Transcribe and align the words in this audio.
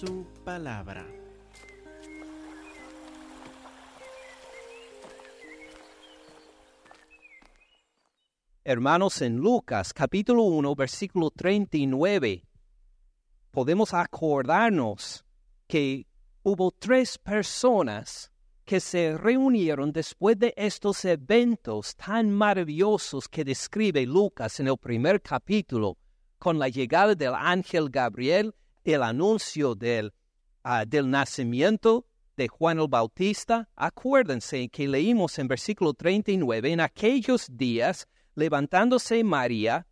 su 0.00 0.24
palabra. 0.46 1.06
Hermanos, 8.64 9.20
en 9.20 9.36
Lucas 9.36 9.92
capítulo 9.92 10.44
1, 10.44 10.74
versículo 10.74 11.30
39, 11.30 12.42
podemos 13.50 13.92
acordarnos 13.92 15.22
que 15.66 16.06
hubo 16.44 16.70
tres 16.70 17.18
personas 17.18 18.32
que 18.64 18.80
se 18.80 19.18
reunieron 19.18 19.92
después 19.92 20.38
de 20.38 20.54
estos 20.56 21.04
eventos 21.04 21.94
tan 21.94 22.30
maravillosos 22.30 23.28
que 23.28 23.44
describe 23.44 24.06
Lucas 24.06 24.60
en 24.60 24.68
el 24.68 24.78
primer 24.78 25.20
capítulo, 25.20 25.98
con 26.38 26.58
la 26.58 26.70
llegada 26.70 27.14
del 27.14 27.34
ángel 27.34 27.90
Gabriel, 27.90 28.54
el 28.84 29.02
anuncio 29.02 29.74
del, 29.74 30.12
ah, 30.62 30.84
del 30.84 31.10
nacimiento 31.10 32.06
de 32.36 32.48
Juan 32.48 32.78
el 32.78 32.88
Bautista. 32.88 33.68
Acuérdense 33.76 34.68
que 34.68 34.88
leímos 34.88 35.38
en 35.38 35.48
versículo 35.48 35.92
39, 35.94 36.72
en 36.72 36.80
aquellos 36.80 37.46
días, 37.50 38.08
levantándose 38.34 39.22
María, 39.24 39.86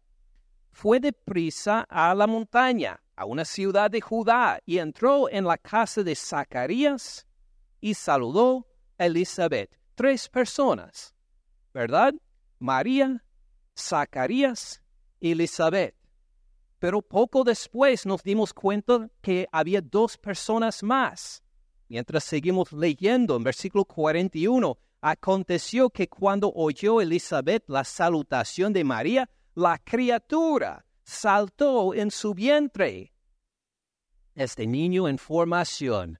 fue 0.72 1.00
deprisa 1.00 1.84
a 1.88 2.14
la 2.14 2.26
montaña, 2.26 3.02
a 3.16 3.24
una 3.24 3.44
ciudad 3.44 3.90
de 3.90 4.00
Judá, 4.00 4.60
y 4.64 4.78
entró 4.78 5.28
en 5.28 5.44
la 5.44 5.58
casa 5.58 6.02
de 6.02 6.14
Zacarías 6.14 7.26
y 7.80 7.94
saludó 7.94 8.66
a 8.96 9.06
Elizabeth. 9.06 9.70
Tres 9.94 10.28
personas, 10.28 11.14
¿verdad? 11.74 12.14
María, 12.60 13.24
Zacarías 13.76 14.82
y 15.20 15.32
Elizabeth. 15.32 15.97
Pero 16.78 17.02
poco 17.02 17.44
después 17.44 18.06
nos 18.06 18.22
dimos 18.22 18.54
cuenta 18.54 19.10
que 19.20 19.48
había 19.50 19.80
dos 19.80 20.16
personas 20.16 20.82
más. 20.82 21.42
Mientras 21.88 22.24
seguimos 22.24 22.72
leyendo 22.72 23.36
en 23.36 23.42
versículo 23.42 23.84
41, 23.84 24.78
aconteció 25.00 25.90
que 25.90 26.08
cuando 26.08 26.52
oyó 26.54 27.00
Elizabeth 27.00 27.64
la 27.68 27.84
salutación 27.84 28.72
de 28.72 28.84
María, 28.84 29.28
la 29.54 29.78
criatura 29.78 30.84
saltó 31.02 31.94
en 31.94 32.10
su 32.10 32.34
vientre. 32.34 33.12
Este 34.34 34.66
niño 34.66 35.08
en 35.08 35.18
formación, 35.18 36.18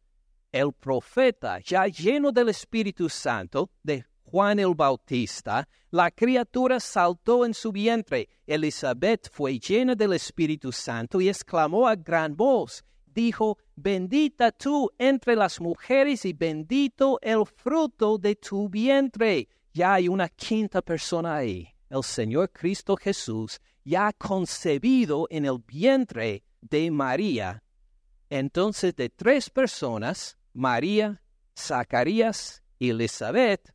el 0.50 0.72
profeta 0.72 1.61
ya 1.61 1.87
lleno 1.87 2.33
del 2.33 2.48
Espíritu 2.48 3.09
Santo 3.09 3.70
de 3.83 4.05
Juan 4.31 4.59
el 4.59 4.75
Bautista, 4.75 5.67
la 5.91 6.11
criatura 6.11 6.81
saltó 6.81 7.47
en 7.47 7.55
su 7.55 7.73
vientre. 7.73 8.29
Elizabeth 8.47 9.31
fue 9.33 9.59
llena 9.59 9.95
del 9.95 10.12
Espíritu 10.12 10.71
Santo 10.71 11.19
y 11.19 11.31
exclamó 11.31 11.89
a 11.89 11.97
gran 11.97 12.37
voz, 12.37 12.84
dijo, 13.06 13.56
bendita 13.75 14.53
tú 14.53 14.91
entre 14.99 15.34
las 15.34 15.62
mujeres 15.62 16.27
y 16.27 16.34
bendito 16.34 17.19
el 17.23 17.47
fruto 17.47 18.19
de 18.19 18.37
tu 18.37 18.69
vientre. 18.69 19.49
Ya 19.73 19.95
hay 19.95 20.09
una 20.09 20.29
quinta 20.29 20.83
persona 20.83 21.37
ahí, 21.37 21.67
el 21.89 22.03
Señor 22.03 22.51
Cristo 22.53 22.97
Jesús, 22.97 23.59
ya 23.83 24.12
concebido 24.12 25.27
en 25.31 25.47
el 25.47 25.59
vientre 25.67 26.45
de 26.61 26.91
María. 26.91 27.62
Entonces 28.29 28.95
de 28.95 29.09
tres 29.09 29.49
personas, 29.49 30.37
María, 30.53 31.23
Zacarías 31.56 32.62
y 32.79 32.91
Elizabeth, 32.91 33.73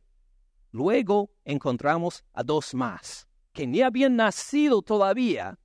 luego 0.74 1.30
encontramos 1.44 2.24
a 2.32 2.42
dos 2.42 2.74
más, 2.74 3.28
que 3.52 3.64
ni 3.64 3.80
habían 3.80 4.16
nacido 4.16 4.82
todavía, 4.82 5.56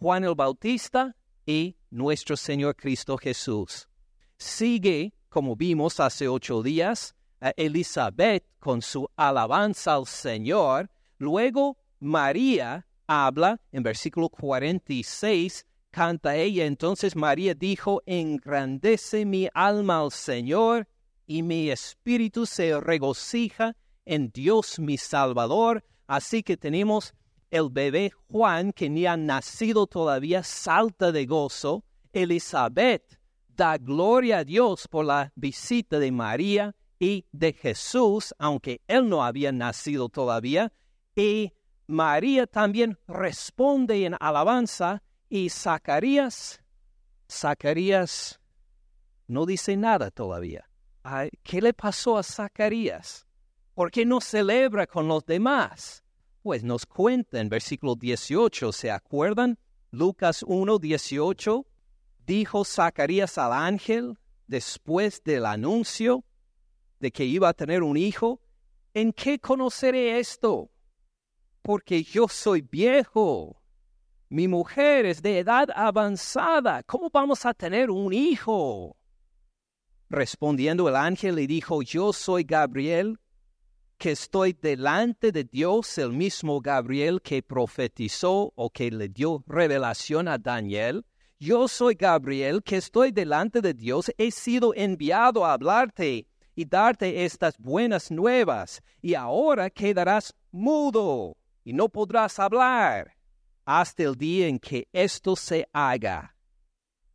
Juan 0.00 0.24
el 0.24 0.34
Bautista 0.34 1.14
y 1.46 1.76
nuestro 1.90 2.36
Señor 2.36 2.74
Cristo 2.74 3.16
Jesús. 3.16 3.88
Sigue, 4.36 5.14
como 5.28 5.54
vimos 5.54 6.00
hace 6.00 6.26
ocho 6.26 6.60
días, 6.60 7.14
a 7.40 7.50
Elizabeth 7.56 8.44
con 8.58 8.82
su 8.82 9.08
alabanza 9.14 9.94
al 9.94 10.06
Señor. 10.06 10.90
Luego 11.18 11.76
María 12.00 12.84
habla 13.06 13.60
en 13.70 13.84
versículo 13.84 14.28
46, 14.28 15.66
canta 15.92 16.34
ella. 16.34 16.66
Entonces 16.66 17.14
María 17.14 17.54
dijo, 17.54 18.02
engrandece 18.06 19.24
mi 19.24 19.48
alma 19.54 20.00
al 20.00 20.10
Señor 20.10 20.88
y 21.28 21.44
mi 21.44 21.70
espíritu 21.70 22.44
se 22.44 22.80
regocija 22.80 23.76
en 24.04 24.30
Dios 24.30 24.78
mi 24.78 24.96
Salvador. 24.96 25.84
Así 26.06 26.42
que 26.42 26.56
tenemos 26.56 27.14
el 27.50 27.68
bebé 27.70 28.12
Juan, 28.30 28.72
que 28.72 28.88
ni 28.88 29.06
ha 29.06 29.16
nacido 29.16 29.86
todavía, 29.86 30.42
salta 30.42 31.12
de 31.12 31.26
gozo. 31.26 31.84
Elizabeth 32.12 33.18
da 33.48 33.78
gloria 33.78 34.38
a 34.38 34.44
Dios 34.44 34.88
por 34.88 35.04
la 35.04 35.32
visita 35.34 35.98
de 35.98 36.10
María 36.10 36.74
y 36.98 37.26
de 37.32 37.52
Jesús, 37.52 38.34
aunque 38.38 38.80
él 38.86 39.08
no 39.08 39.24
había 39.24 39.52
nacido 39.52 40.08
todavía. 40.08 40.72
Y 41.14 41.52
María 41.86 42.46
también 42.46 42.98
responde 43.06 44.06
en 44.06 44.16
alabanza 44.20 45.02
y 45.28 45.50
Zacarías, 45.50 46.62
Zacarías 47.30 48.40
no 49.26 49.46
dice 49.46 49.76
nada 49.76 50.10
todavía. 50.10 50.68
¿Qué 51.42 51.60
le 51.60 51.72
pasó 51.72 52.18
a 52.18 52.22
Zacarías? 52.22 53.26
¿Por 53.74 53.90
qué 53.90 54.04
no 54.04 54.20
celebra 54.20 54.86
con 54.86 55.08
los 55.08 55.24
demás? 55.24 56.04
Pues 56.42 56.62
nos 56.62 56.84
cuenta 56.84 57.40
en 57.40 57.48
versículo 57.48 57.94
18, 57.94 58.70
¿se 58.70 58.90
acuerdan? 58.90 59.58
Lucas 59.90 60.44
1, 60.46 60.78
18, 60.78 61.66
dijo 62.26 62.64
Zacarías 62.66 63.38
al 63.38 63.52
ángel 63.52 64.18
después 64.46 65.22
del 65.24 65.46
anuncio 65.46 66.24
de 67.00 67.10
que 67.10 67.24
iba 67.24 67.48
a 67.48 67.54
tener 67.54 67.82
un 67.82 67.96
hijo, 67.96 68.42
¿en 68.92 69.12
qué 69.12 69.38
conoceré 69.38 70.18
esto? 70.18 70.70
Porque 71.62 72.02
yo 72.02 72.28
soy 72.28 72.60
viejo. 72.60 73.62
Mi 74.28 74.48
mujer 74.48 75.06
es 75.06 75.22
de 75.22 75.38
edad 75.38 75.68
avanzada. 75.74 76.82
¿Cómo 76.82 77.08
vamos 77.10 77.46
a 77.46 77.54
tener 77.54 77.90
un 77.90 78.12
hijo? 78.12 78.96
Respondiendo 80.10 80.88
el 80.90 80.96
ángel 80.96 81.36
le 81.36 81.46
dijo, 81.46 81.80
yo 81.82 82.12
soy 82.12 82.44
Gabriel 82.44 83.18
que 84.02 84.10
estoy 84.10 84.52
delante 84.52 85.30
de 85.30 85.44
Dios, 85.44 85.96
el 85.96 86.10
mismo 86.10 86.60
Gabriel 86.60 87.22
que 87.22 87.40
profetizó 87.40 88.52
o 88.56 88.68
que 88.68 88.90
le 88.90 89.08
dio 89.08 89.44
revelación 89.46 90.26
a 90.26 90.38
Daniel. 90.38 91.06
Yo 91.38 91.68
soy 91.68 91.94
Gabriel 91.94 92.64
que 92.64 92.78
estoy 92.78 93.12
delante 93.12 93.60
de 93.60 93.74
Dios, 93.74 94.12
he 94.18 94.32
sido 94.32 94.74
enviado 94.74 95.46
a 95.46 95.52
hablarte 95.52 96.26
y 96.56 96.64
darte 96.64 97.24
estas 97.24 97.56
buenas 97.58 98.10
nuevas, 98.10 98.82
y 99.00 99.14
ahora 99.14 99.70
quedarás 99.70 100.34
mudo 100.50 101.36
y 101.62 101.72
no 101.72 101.88
podrás 101.88 102.40
hablar 102.40 103.16
hasta 103.64 104.02
el 104.02 104.16
día 104.16 104.48
en 104.48 104.58
que 104.58 104.88
esto 104.92 105.36
se 105.36 105.68
haga, 105.72 106.34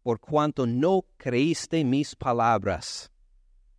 por 0.04 0.22
cuanto 0.22 0.66
no 0.66 1.04
creíste 1.18 1.84
mis 1.84 2.16
palabras, 2.16 3.12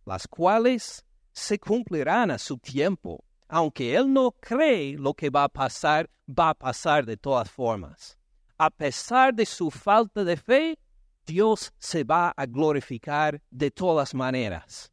las 0.05 0.27
cuales 0.27 1.03
se 1.39 1.57
cumplirán 1.57 2.31
a 2.31 2.37
su 2.37 2.57
tiempo. 2.57 3.23
Aunque 3.47 3.95
él 3.95 4.13
no 4.13 4.31
cree 4.31 4.95
lo 4.97 5.13
que 5.13 5.29
va 5.29 5.45
a 5.45 5.49
pasar, 5.49 6.09
va 6.27 6.49
a 6.49 6.53
pasar 6.53 7.05
de 7.05 7.17
todas 7.17 7.49
formas. 7.49 8.17
A 8.57 8.69
pesar 8.69 9.33
de 9.33 9.45
su 9.45 9.71
falta 9.71 10.23
de 10.23 10.37
fe, 10.37 10.77
Dios 11.25 11.73
se 11.79 12.03
va 12.03 12.33
a 12.35 12.45
glorificar 12.45 13.41
de 13.49 13.71
todas 13.71 14.13
maneras. 14.13 14.91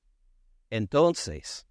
Entonces, 0.71 1.67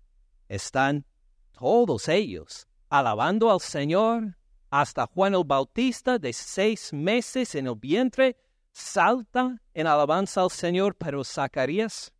están 0.47 1.05
todos 1.51 2.07
ellos 2.09 2.67
alabando 2.89 3.51
al 3.51 3.61
Señor. 3.61 4.37
Hasta 4.69 5.07
Juan 5.07 5.33
el 5.33 5.43
Bautista, 5.45 6.19
de 6.19 6.33
seis 6.33 6.91
meses 6.91 7.55
en 7.55 7.67
el 7.67 7.75
vientre, 7.75 8.35
salta 8.71 9.61
en 9.73 9.87
alabanza 9.87 10.41
al 10.41 10.51
Señor, 10.51 10.95
pero 10.95 11.23
Zacarías 11.23 12.11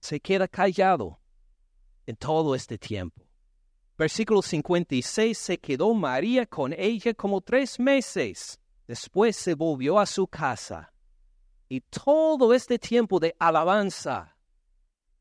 se 0.00 0.18
queda 0.18 0.48
callado 0.48 1.20
todo 2.16 2.54
este 2.54 2.78
tiempo. 2.78 3.22
Versículo 3.96 4.40
56, 4.40 5.36
se 5.36 5.58
quedó 5.58 5.92
María 5.92 6.46
con 6.46 6.72
ella 6.72 7.12
como 7.12 7.42
tres 7.42 7.78
meses. 7.78 8.58
Después 8.86 9.36
se 9.36 9.54
volvió 9.54 9.98
a 9.98 10.06
su 10.06 10.26
casa. 10.26 10.92
Y 11.68 11.82
todo 11.82 12.54
este 12.54 12.78
tiempo 12.78 13.20
de 13.20 13.36
alabanza, 13.38 14.36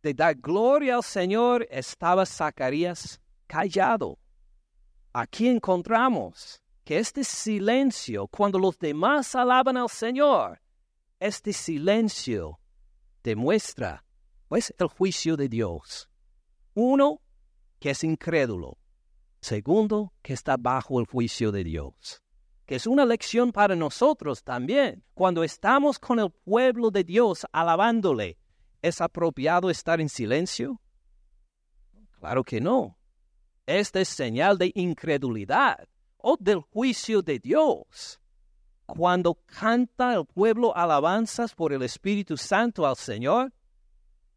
de 0.01 0.13
dar 0.13 0.36
gloria 0.36 0.95
al 0.95 1.03
Señor, 1.03 1.68
estaba 1.69 2.25
Zacarías 2.25 3.19
callado. 3.47 4.18
Aquí 5.12 5.47
encontramos 5.47 6.63
que 6.86 7.00
este 7.00 7.24
silencio, 7.24 8.27
cuando 8.27 8.57
los 8.57 8.80
demás 8.80 9.36
alaban 9.36 9.77
al 9.77 9.89
Señor, 9.89 10.62
este 11.19 11.51
silencio 11.51 12.59
demuestra, 13.21 14.06
pues, 14.47 14.74
el 14.80 14.88
juicio 14.88 15.36
de 15.36 15.50
Dios. 15.50 16.09
Uno, 16.74 17.21
que 17.80 17.92
es 17.92 18.04
incrédulo. 18.04 18.77
Segundo, 19.42 20.13
que 20.21 20.33
está 20.33 20.57
bajo 20.57 21.00
el 21.00 21.06
juicio 21.06 21.51
de 21.51 21.63
Dios. 21.63 22.21
que 22.69 22.75
es 22.75 22.86
una 22.86 23.04
lección 23.04 23.51
para 23.51 23.75
nosotros 23.75 24.44
también. 24.44 25.04
Cuando 25.16 25.44
estamos 25.44 25.98
con 25.98 26.19
el 26.19 26.30
pueblo 26.30 26.92
de 26.92 27.04
Dios 27.04 27.48
alabándole, 27.51 28.38
¿es 28.83 29.01
apropiado 29.01 29.71
estar 29.71 30.00
en 30.00 30.07
silencio? 30.07 30.80
Claro 32.19 32.44
que 32.44 32.62
no. 32.62 32.95
Esta 33.65 34.01
es 34.01 34.10
señal 34.10 34.60
de 34.60 34.72
incredulidad 34.75 35.88
o 36.18 36.38
del 36.39 36.60
juicio 36.60 37.24
de 37.24 37.39
Dios. 37.39 38.22
Cuando 38.86 39.33
canta 39.48 40.13
el 40.13 40.27
pueblo 40.27 40.77
alabanzas 40.77 41.56
por 41.56 41.74
el 41.74 41.81
Espíritu 41.81 42.38
Santo 42.38 42.86
al 42.86 42.98
Señor, 42.98 43.51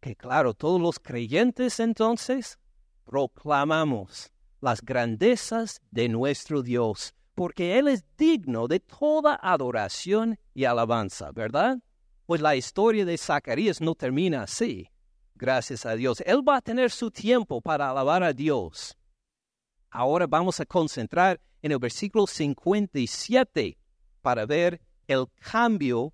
que 0.03 0.17
claro, 0.17 0.53
todos 0.53 0.81
los 0.81 0.99
creyentes 0.99 1.79
entonces 1.79 2.59
proclamamos 3.05 4.33
las 4.61 4.83
grandezas 4.83 5.81
de 5.93 6.09
nuestro 6.09 6.63
Dios, 6.63 7.15
porque 7.37 7.79
Él 7.79 7.87
es 7.87 8.05
digno 8.19 8.67
de 8.67 8.81
toda 8.81 9.39
adoración 9.41 10.41
y 10.55 10.65
alabanza, 10.65 11.31
¿verdad? 11.31 11.79
Pues 12.27 12.41
la 12.41 12.57
historia 12.57 13.05
de 13.05 13.17
Zacarías 13.17 13.81
no 13.81 13.95
termina 13.95 14.43
así, 14.43 14.89
gracias 15.37 15.87
a 15.87 15.95
Dios. 15.95 16.21
Él 16.27 16.47
va 16.47 16.57
a 16.57 16.63
tener 16.63 16.91
su 16.91 17.13
tiempo 17.13 17.61
para 17.61 17.89
alabar 17.89 18.25
a 18.25 18.33
Dios. 18.33 18.99
Ahora 19.89 20.27
vamos 20.27 20.59
a 20.59 20.67
concentrar 20.67 21.41
en 21.63 21.71
el 21.71 21.79
versículo 21.79 22.27
57 22.27 23.79
para 24.21 24.47
ver 24.47 24.81
el 25.07 25.27
cambio 25.41 26.13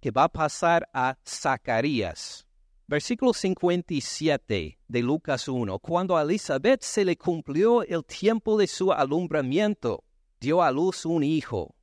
que 0.00 0.10
va 0.10 0.24
a 0.24 0.28
pasar 0.28 0.88
a 0.92 1.16
Zacarías. 1.24 2.44
Versículo 2.86 3.32
57 3.32 4.78
de 4.86 5.02
Lucas 5.02 5.48
1. 5.48 5.78
Cuando 5.78 6.16
a 6.16 6.22
Elizabeth 6.22 6.82
se 6.82 7.04
le 7.04 7.16
cumplió 7.16 7.82
el 7.82 8.04
tiempo 8.04 8.58
de 8.58 8.66
su 8.66 8.92
alumbramiento, 8.92 10.04
dio 10.40 10.62
a 10.62 10.70
luz 10.70 11.06
un 11.06 11.22
hijo. 11.22 11.74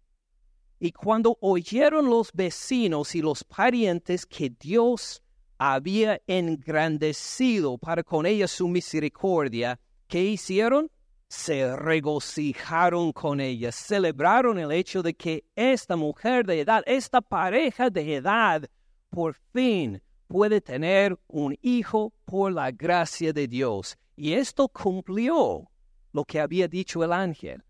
Y 0.79 0.91
cuando 0.91 1.37
oyeron 1.41 2.09
los 2.09 2.31
vecinos 2.33 3.15
y 3.15 3.21
los 3.21 3.43
parientes 3.43 4.25
que 4.25 4.49
Dios 4.49 5.23
había 5.57 6.21
engrandecido 6.27 7.77
para 7.77 8.03
con 8.03 8.25
ella 8.25 8.47
su 8.47 8.67
misericordia, 8.67 9.79
¿qué 10.07 10.23
hicieron? 10.23 10.91
Se 11.27 11.75
regocijaron 11.75 13.13
con 13.13 13.39
ella, 13.39 13.71
celebraron 13.71 14.57
el 14.57 14.71
hecho 14.71 15.01
de 15.01 15.13
que 15.13 15.45
esta 15.55 15.95
mujer 15.95 16.45
de 16.45 16.61
edad, 16.61 16.83
esta 16.85 17.21
pareja 17.21 17.89
de 17.89 18.15
edad, 18.15 18.69
por 19.09 19.35
fin 19.53 20.01
puede 20.29 20.61
tener 20.61 21.19
un 21.27 21.57
hijo 21.61 22.13
por 22.23 22.53
la 22.53 22.69
gracia 22.71 23.33
de 23.33 23.47
Dios. 23.47 23.97
Y 24.15 24.33
esto 24.33 24.69
cumplió 24.69 25.69
lo 26.13 26.23
que 26.23 26.39
había 26.39 26.67
dicho 26.67 27.03
el 27.03 27.11
ángel. 27.11 27.63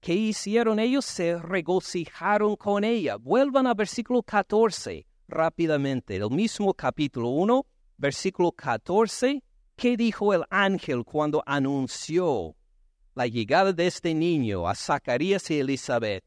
¿Qué 0.00 0.14
hicieron 0.14 0.78
ellos? 0.78 1.04
Se 1.04 1.38
regocijaron 1.38 2.56
con 2.56 2.84
ella. 2.84 3.16
Vuelvan 3.16 3.66
al 3.66 3.74
versículo 3.74 4.22
14 4.22 5.06
rápidamente. 5.28 6.16
El 6.16 6.30
mismo 6.30 6.72
capítulo 6.72 7.28
1, 7.28 7.66
versículo 7.98 8.50
14. 8.52 9.44
¿Qué 9.76 9.96
dijo 9.98 10.32
el 10.32 10.44
ángel 10.48 11.04
cuando 11.04 11.42
anunció 11.44 12.56
la 13.14 13.26
llegada 13.26 13.74
de 13.74 13.86
este 13.86 14.14
niño 14.14 14.66
a 14.66 14.74
Zacarías 14.74 15.50
y 15.50 15.60
Elizabeth? 15.60 16.24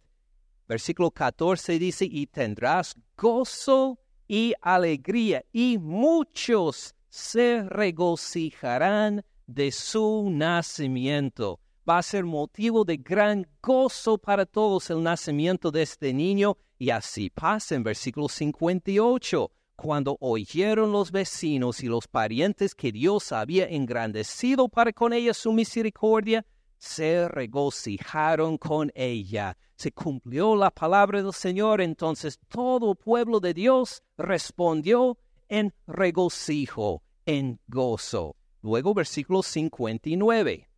Versículo 0.68 1.10
14 1.10 1.80
dice, 1.80 2.06
y 2.06 2.28
tendrás 2.28 2.96
gozo 3.18 4.00
y 4.28 4.54
alegría, 4.62 5.44
y 5.52 5.78
muchos 5.78 6.96
se 7.10 7.64
regocijarán 7.64 9.24
de 9.46 9.72
su 9.72 10.30
nacimiento. 10.32 11.60
Va 11.88 11.98
a 11.98 12.04
ser 12.04 12.24
motivo 12.24 12.86
de 12.86 12.98
gran 12.98 13.46
gozo 13.62 14.18
para 14.18 14.46
todos 14.46 14.90
el 14.90 15.04
nacimiento 15.04 15.70
de 15.70 15.82
este 15.82 16.14
niño, 16.14 16.58
y 16.80 16.90
así 16.90 17.30
pasa 17.30 17.76
en 17.76 17.84
versículo 17.84 18.30
58. 18.30 19.52
Cuando 19.76 20.18
oyeron 20.22 20.92
los 20.92 21.12
vecinos 21.12 21.84
y 21.84 21.88
los 21.88 22.08
parientes 22.08 22.74
que 22.76 22.92
Dios 22.92 23.32
había 23.32 23.68
engrandecido 23.68 24.70
para 24.70 24.94
con 24.94 25.14
ella 25.14 25.34
su 25.34 25.52
misericordia, 25.52 26.46
se 26.84 27.30
regocijaron 27.30 28.58
con 28.58 28.92
ella. 28.94 29.58
Se 29.78 29.94
cumplió 29.94 30.54
la 30.54 30.70
palabra 30.70 31.24
del 31.24 31.32
Señor, 31.32 31.80
entonces 31.80 32.38
todo 32.50 32.94
pueblo 32.94 33.40
de 33.40 33.54
Dios 33.54 34.04
respondió 34.18 35.18
en 35.48 35.74
regocijo, 35.88 37.02
en 37.26 37.62
gozo. 37.68 38.36
Luego 38.62 38.94
versículo 38.94 39.44
59. 39.44 40.70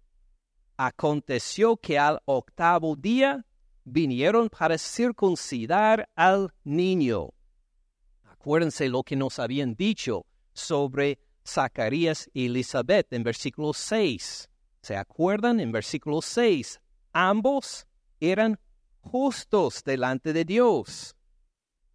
Aconteció 0.77 1.75
que 1.77 1.97
al 1.97 2.21
octavo 2.25 2.95
día 2.95 3.43
vinieron 3.83 4.49
para 4.49 4.77
circuncidar 4.77 6.07
al 6.15 6.53
niño. 6.63 7.31
Acuérdense 8.25 8.89
lo 8.89 9.01
que 9.01 9.15
nos 9.15 9.39
habían 9.39 9.73
dicho 9.73 10.27
sobre 10.53 11.17
Zacarías 11.43 12.29
y 12.31 12.45
Elizabeth 12.45 13.11
en 13.11 13.23
versículo 13.23 13.73
6 13.73 14.49
¿Se 14.85 14.95
acuerdan 14.95 15.59
en 15.59 15.71
versículo 15.71 16.21
6? 16.21 16.79
Ambos 17.11 17.87
eran 18.19 18.59
justos 19.01 19.83
delante 19.83 20.31
de 20.31 20.45
Dios. 20.45 21.15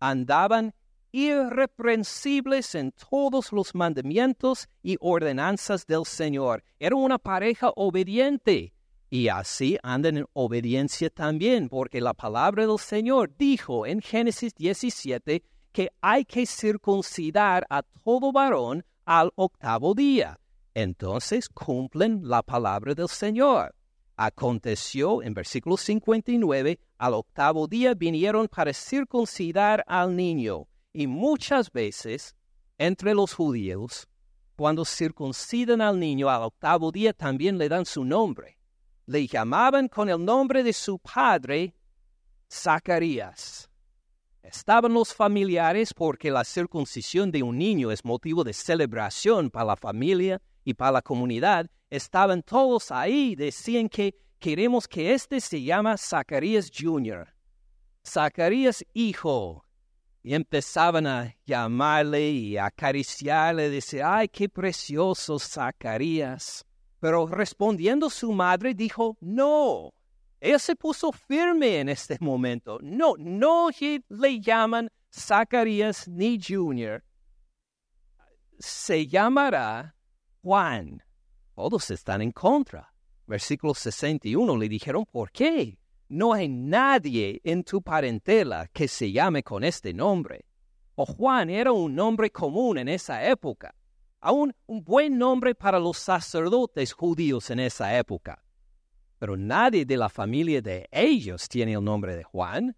Andaban 0.00 0.74
irreprensibles 1.12 2.74
en 2.74 2.90
todos 2.90 3.52
los 3.52 3.76
mandamientos 3.76 4.68
y 4.82 4.96
ordenanzas 4.98 5.86
del 5.86 6.04
Señor. 6.04 6.64
Era 6.80 6.96
una 6.96 7.18
pareja 7.18 7.70
obediente. 7.76 8.74
Y 9.08 9.28
así 9.28 9.78
andan 9.84 10.16
en 10.16 10.26
obediencia 10.32 11.10
también, 11.10 11.68
porque 11.68 12.00
la 12.00 12.12
palabra 12.12 12.66
del 12.66 12.80
Señor 12.80 13.30
dijo 13.38 13.86
en 13.86 14.00
Génesis 14.00 14.52
17 14.56 15.44
que 15.70 15.92
hay 16.00 16.24
que 16.24 16.44
circuncidar 16.44 17.64
a 17.70 17.84
todo 17.84 18.32
varón 18.32 18.84
al 19.04 19.30
octavo 19.36 19.94
día 19.94 20.39
entonces 20.74 21.48
cumplen 21.48 22.20
la 22.22 22.42
palabra 22.42 22.94
del 22.94 23.08
Señor. 23.08 23.74
Aconteció 24.16 25.22
en 25.22 25.34
versículo 25.34 25.76
59, 25.76 26.78
al 26.98 27.14
octavo 27.14 27.66
día 27.66 27.94
vinieron 27.94 28.48
para 28.48 28.72
circuncidar 28.72 29.82
al 29.86 30.14
niño. 30.14 30.68
Y 30.92 31.06
muchas 31.06 31.72
veces, 31.72 32.34
entre 32.76 33.14
los 33.14 33.32
judíos, 33.32 34.06
cuando 34.56 34.84
circuncidan 34.84 35.80
al 35.80 35.98
niño 35.98 36.28
al 36.28 36.42
octavo 36.42 36.92
día, 36.92 37.14
también 37.14 37.56
le 37.56 37.68
dan 37.68 37.86
su 37.86 38.04
nombre. 38.04 38.58
Le 39.06 39.26
llamaban 39.26 39.88
con 39.88 40.10
el 40.10 40.22
nombre 40.22 40.62
de 40.62 40.72
su 40.74 40.98
padre, 40.98 41.74
Zacarías. 42.52 43.70
Estaban 44.42 44.92
los 44.92 45.14
familiares 45.14 45.94
porque 45.94 46.30
la 46.30 46.44
circuncisión 46.44 47.30
de 47.30 47.42
un 47.42 47.56
niño 47.56 47.90
es 47.90 48.04
motivo 48.04 48.44
de 48.44 48.52
celebración 48.52 49.48
para 49.48 49.64
la 49.64 49.76
familia 49.76 50.42
y 50.70 50.74
para 50.74 50.92
la 50.92 51.02
comunidad, 51.02 51.70
estaban 51.90 52.42
todos 52.42 52.90
ahí, 52.90 53.34
decían 53.36 53.88
que 53.88 54.14
queremos 54.38 54.88
que 54.88 55.12
este 55.12 55.40
se 55.40 55.62
llama 55.62 55.96
Zacarías 55.96 56.70
Jr., 56.74 57.28
Zacarías 58.06 58.84
hijo. 58.94 59.64
Y 60.22 60.34
empezaban 60.34 61.06
a 61.06 61.34
llamarle 61.46 62.30
y 62.30 62.58
acariciarle, 62.58 63.70
decir, 63.70 64.02
ay, 64.02 64.28
qué 64.28 64.50
precioso 64.50 65.38
Zacarías. 65.38 66.64
Pero 67.00 67.26
respondiendo 67.26 68.10
su 68.10 68.30
madre 68.32 68.74
dijo, 68.74 69.16
no. 69.20 69.94
Ella 70.38 70.58
se 70.58 70.76
puso 70.76 71.10
firme 71.12 71.80
en 71.80 71.88
este 71.88 72.18
momento. 72.20 72.78
No, 72.82 73.14
no 73.18 73.70
le 74.08 74.40
llaman 74.40 74.90
Zacarías 75.10 76.06
ni 76.06 76.38
Junior. 76.38 77.02
Se 78.58 79.06
llamará 79.06 79.94
Juan. 80.42 81.02
Todos 81.54 81.90
están 81.90 82.22
en 82.22 82.32
contra. 82.32 82.92
Versículo 83.26 83.74
61 83.74 84.56
le 84.56 84.68
dijeron, 84.68 85.04
¿por 85.04 85.30
qué? 85.30 85.78
No 86.08 86.32
hay 86.32 86.48
nadie 86.48 87.40
en 87.44 87.62
tu 87.62 87.82
parentela 87.82 88.66
que 88.72 88.88
se 88.88 89.12
llame 89.12 89.42
con 89.42 89.62
este 89.62 89.92
nombre. 89.92 90.46
O 90.94 91.04
Juan 91.04 91.50
era 91.50 91.72
un 91.72 91.94
nombre 91.94 92.30
común 92.30 92.78
en 92.78 92.88
esa 92.88 93.24
época, 93.28 93.74
aún 94.20 94.54
un 94.66 94.82
buen 94.82 95.16
nombre 95.16 95.54
para 95.54 95.78
los 95.78 95.98
sacerdotes 95.98 96.92
judíos 96.92 97.50
en 97.50 97.60
esa 97.60 97.96
época. 97.96 98.42
Pero 99.18 99.36
nadie 99.36 99.84
de 99.84 99.96
la 99.96 100.08
familia 100.08 100.62
de 100.62 100.88
ellos 100.90 101.48
tiene 101.48 101.74
el 101.74 101.84
nombre 101.84 102.16
de 102.16 102.24
Juan. 102.24 102.74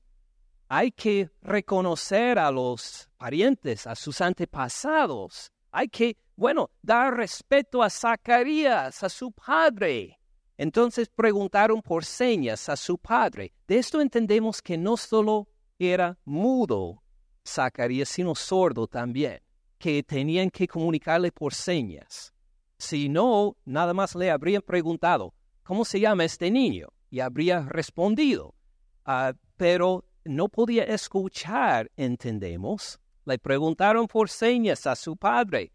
Hay 0.69 0.91
que 0.91 1.31
reconocer 1.41 2.39
a 2.39 2.51
los 2.51 3.09
parientes, 3.17 3.87
a 3.87 3.95
sus 3.95 4.21
antepasados. 4.21 5.53
Hay 5.71 5.89
que 5.89 6.17
bueno, 6.43 6.71
dar 6.83 7.17
respeto 7.17 7.85
a 7.85 7.89
Zacarías, 7.89 9.05
a 9.05 9.09
su 9.09 9.31
padre. 9.31 10.19
Entonces 10.57 11.09
preguntaron 11.09 11.81
por 11.81 12.05
señas 12.05 12.69
a 12.69 12.75
su 12.75 12.99
padre. 12.99 13.55
De 13.69 13.79
esto 13.79 14.01
entendemos 14.01 14.61
que 14.61 14.77
no 14.77 14.97
solo 14.97 15.47
era 15.79 16.19
mudo 16.25 17.01
Zacarías, 17.47 18.09
sino 18.09 18.35
sordo 18.35 18.89
también, 18.89 19.41
que 19.79 20.03
tenían 20.03 20.51
que 20.51 20.67
comunicarle 20.67 21.31
por 21.31 21.55
señas. 21.55 22.35
Si 22.77 23.09
no, 23.09 23.57
nada 23.65 23.95
más 23.95 24.17
le 24.17 24.29
habrían 24.29 24.63
preguntado, 24.63 25.35
¿cómo 25.63 25.85
se 25.85 26.01
llama 26.01 26.25
este 26.25 26.51
niño? 26.51 26.89
Y 27.09 27.21
habría 27.21 27.61
respondido. 27.61 28.57
ah, 29.05 29.33
pero 29.57 30.05
no 30.25 30.49
podía 30.49 30.83
escuchar, 30.83 31.89
entendemos. 31.97 32.99
Le 33.27 33.39
preguntaron 33.39 34.09
por 34.09 34.29
señas 34.29 34.89
a 34.89 34.97
su 34.97 35.17
padre, 35.17 35.71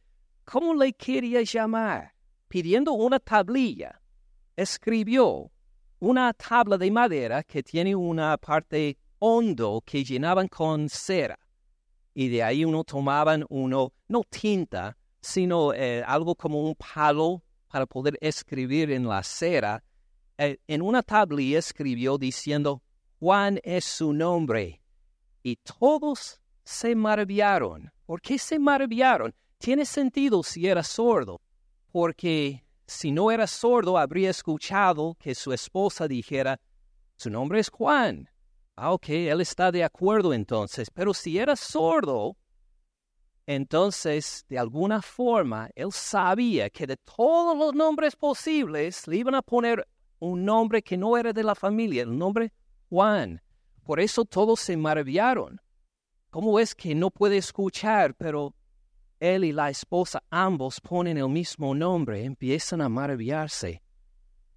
¿cómo 0.48 0.74
le 0.74 0.94
quería 0.94 1.42
llamar? 1.42 2.13
Pidiendo 2.48 2.94
una 2.94 3.20
tablilla, 3.20 4.01
escribió 4.56 5.51
una 6.00 6.34
tabla 6.34 6.77
de 6.77 6.89
madera 6.89 7.44
que 7.44 7.62
tiene 7.62 7.94
una 7.94 8.38
parte 8.38 8.98
hondo 9.20 9.84
que 9.86 10.06
llenaban 10.06 10.48
con 10.48 10.88
cera. 10.88 11.38
Y 12.13 12.30
de 12.30 12.44
ahí 12.44 12.63
uno 12.63 12.86
tomaban 12.86 13.46
uno, 13.50 13.92
no 14.08 14.24
tinta, 14.24 14.98
sino 15.20 15.74
eh, 15.74 16.01
algo 16.08 16.34
como 16.34 16.63
un 16.63 16.75
palo 16.75 17.44
para 17.68 17.86
poder 17.86 18.18
escribir 18.22 18.92
en 18.92 19.06
la 19.06 19.22
cera. 19.24 19.84
Eh, 20.38 20.58
en 20.68 20.82
una 20.82 21.04
tablilla 21.04 21.60
escribió 21.60 22.18
diciendo, 22.18 22.82
Juan 23.20 23.60
es 23.63 23.84
su 23.84 24.13
nombre. 24.13 24.82
Y 25.44 25.58
todos 25.58 26.39
se 26.63 26.96
maravillaron. 26.96 27.92
¿Por 28.06 28.22
qué 28.22 28.39
se 28.39 28.58
maravillaron? 28.58 29.36
Tiene 29.57 29.85
sentido 29.85 30.43
si 30.43 30.67
era 30.67 30.83
sordo, 30.83 31.41
porque 31.91 32.63
si 32.85 33.11
no 33.11 33.31
era 33.31 33.47
sordo 33.47 33.97
habría 33.97 34.29
escuchado 34.29 35.15
que 35.19 35.33
su 35.35 35.51
esposa 35.51 36.07
dijera, 36.07 36.59
su 37.15 37.29
nombre 37.29 37.59
es 37.59 37.69
Juan. 37.69 38.29
Ah, 38.75 38.93
ok, 38.93 39.09
él 39.09 39.41
está 39.41 39.71
de 39.71 39.83
acuerdo 39.83 40.33
entonces, 40.33 40.91
pero 40.91 41.13
si 41.13 41.39
era 41.39 41.55
sordo, 41.55 42.37
entonces 43.47 44.45
de 44.47 44.59
alguna 44.59 45.01
forma 45.01 45.69
él 45.73 45.91
sabía 45.91 46.69
que 46.69 46.85
de 46.85 46.97
todos 46.97 47.57
los 47.57 47.73
nombres 47.73 48.15
posibles 48.15 49.07
le 49.07 49.17
iban 49.17 49.33
a 49.33 49.41
poner 49.41 49.87
un 50.19 50.45
nombre 50.45 50.83
que 50.83 50.97
no 50.97 51.17
era 51.17 51.33
de 51.33 51.43
la 51.43 51.55
familia, 51.55 52.03
el 52.03 52.15
nombre 52.15 52.53
Juan. 52.89 53.41
Por 53.83 53.99
eso 53.99 54.25
todos 54.25 54.59
se 54.59 54.77
maravillaron. 54.77 55.59
¿Cómo 56.29 56.59
es 56.59 56.75
que 56.75 56.93
no 56.93 57.09
puede 57.09 57.37
escuchar, 57.37 58.13
pero 58.15 58.53
él 59.19 59.43
y 59.43 59.51
la 59.51 59.69
esposa 59.69 60.24
ambos 60.29 60.79
ponen 60.81 61.17
el 61.17 61.29
mismo 61.29 61.74
nombre, 61.74 62.24
empiezan 62.24 62.81
a 62.81 62.89
maravillarse? 62.89 63.81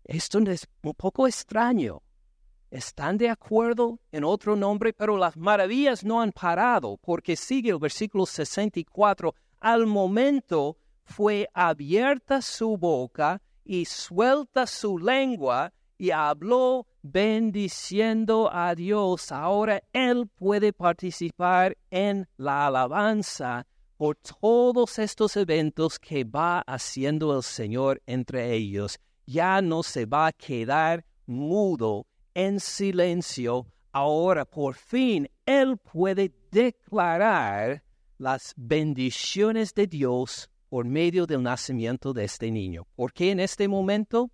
Esto 0.05 0.39
es 0.41 0.67
un 0.83 0.95
poco 0.95 1.27
extraño. 1.27 2.03
Están 2.71 3.19
de 3.19 3.29
acuerdo 3.29 3.99
en 4.13 4.25
otro 4.25 4.55
nombre, 4.55 4.93
pero 4.93 5.17
las 5.17 5.37
maravillas 5.37 6.05
no 6.05 6.21
han 6.21 6.33
parado, 6.33 6.99
porque 6.99 7.37
sigue 7.37 7.71
el 7.71 7.79
versículo 7.79 8.27
64. 8.27 9.35
Al 9.61 9.87
momento 9.87 10.79
fue 11.05 11.49
abierta 11.53 12.41
su 12.41 12.77
boca 12.77 13.43
y 13.65 13.85
suelta 13.85 14.67
su 14.67 14.99
lengua 14.99 15.73
y 15.99 16.13
habló 16.13 16.87
bendiciendo 17.03 18.49
a 18.53 18.75
Dios. 18.75 19.33
Ahora 19.33 19.83
Él 19.93 20.29
puede 20.29 20.73
participar 20.73 21.77
en 21.91 22.29
la 22.37 22.67
alabanza 22.67 23.67
por 24.01 24.17
todos 24.17 24.99
estos 24.99 25.37
eventos 25.37 25.99
que 25.99 26.25
va 26.25 26.61
haciendo 26.61 27.37
el 27.37 27.43
Señor 27.43 28.01
entre 28.07 28.55
ellos. 28.55 28.99
Ya 29.27 29.61
no 29.61 29.83
se 29.83 30.07
va 30.07 30.29
a 30.29 30.33
quedar 30.33 31.05
mudo 31.27 32.07
en 32.33 32.61
silencio. 32.61 33.67
Ahora 33.93 34.47
por 34.47 34.75
fin 34.75 35.29
Él 35.45 35.77
puede 35.77 36.33
declarar 36.51 37.85
las 38.17 38.55
bendiciones 38.57 39.75
de 39.75 39.87
Dios 39.87 40.49
por 40.71 40.87
medio 40.87 41.27
del 41.27 41.43
nacimiento 41.43 42.15
de 42.15 42.25
este 42.25 42.51
niño. 42.51 42.87
Porque 42.97 43.31
en 43.31 43.41
este 43.41 43.69
momento 43.69 44.31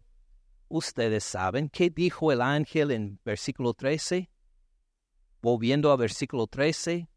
Ustedes 0.68 1.24
saben 1.24 1.70
qué 1.70 1.90
dijo 1.90 2.30
el 2.30 2.40
ángel 2.40 2.92
en 2.92 3.18
versículo 3.24 3.74
13. 3.74 4.30
Volviendo 5.42 5.90
a 5.90 5.96
versículo 5.96 6.46
13, 6.46 7.08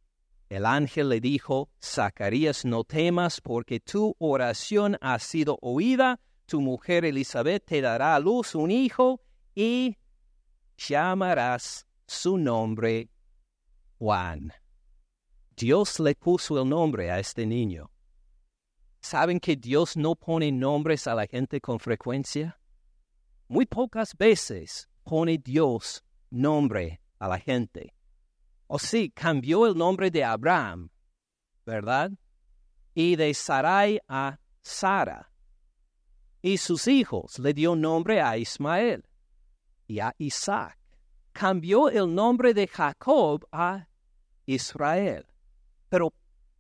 el 0.50 0.66
ángel 0.66 1.10
le 1.10 1.22
dijo, 1.22 1.70
Zacarías, 1.82 2.66
no 2.66 2.84
temas 2.84 3.40
porque 3.40 3.80
tu 3.80 4.16
oración 4.18 4.98
ha 5.00 5.20
sido 5.20 5.60
oída, 5.62 6.20
tu 6.48 6.60
mujer 6.60 7.06
Elizabeth 7.06 7.64
te 7.66 7.82
dará 7.82 8.16
a 8.16 8.20
luz 8.20 8.56
un 8.56 8.72
hijo 8.72 9.22
y 9.54 9.96
llamarás 10.76 11.86
su 12.08 12.38
nombre 12.38 13.12
Juan. 14.00 14.52
Dios 15.56 16.00
le 16.00 16.16
puso 16.16 16.60
el 16.60 16.68
nombre 16.68 17.12
a 17.12 17.20
este 17.20 17.46
niño. 17.46 17.92
¿Saben 19.02 19.40
que 19.40 19.56
Dios 19.56 19.96
no 19.96 20.16
pone 20.16 20.52
nombres 20.52 21.06
a 21.06 21.14
la 21.14 21.28
gente 21.28 21.62
con 21.62 21.80
frecuencia? 21.80 22.60
Muy 23.48 23.66
pocas 23.66 24.16
veces 24.18 24.90
pone 25.04 25.38
Dios 25.38 26.04
nombre 26.32 27.02
a 27.20 27.28
la 27.28 27.40
gente. 27.40 27.94
O 28.72 28.78
sí, 28.78 29.10
cambió 29.10 29.66
el 29.66 29.76
nombre 29.76 30.12
de 30.12 30.24
Abraham, 30.24 30.92
¿verdad? 31.66 32.12
Y 32.94 33.16
de 33.16 33.34
Sarai 33.34 34.00
a 34.08 34.40
Sara. 34.62 35.32
Y 36.44 36.60
sus 36.60 36.88
hijos 36.88 37.40
le 37.40 37.56
dio 37.56 37.76
nombre 37.76 38.22
a 38.22 38.38
Ismael 38.38 39.04
y 39.88 40.00
a 40.00 40.14
Isaac. 40.20 40.78
Cambió 41.32 41.90
el 41.90 42.14
nombre 42.14 42.54
de 42.54 42.68
Jacob 42.68 43.44
a 43.52 43.88
Israel. 44.46 45.26
Pero 45.90 46.14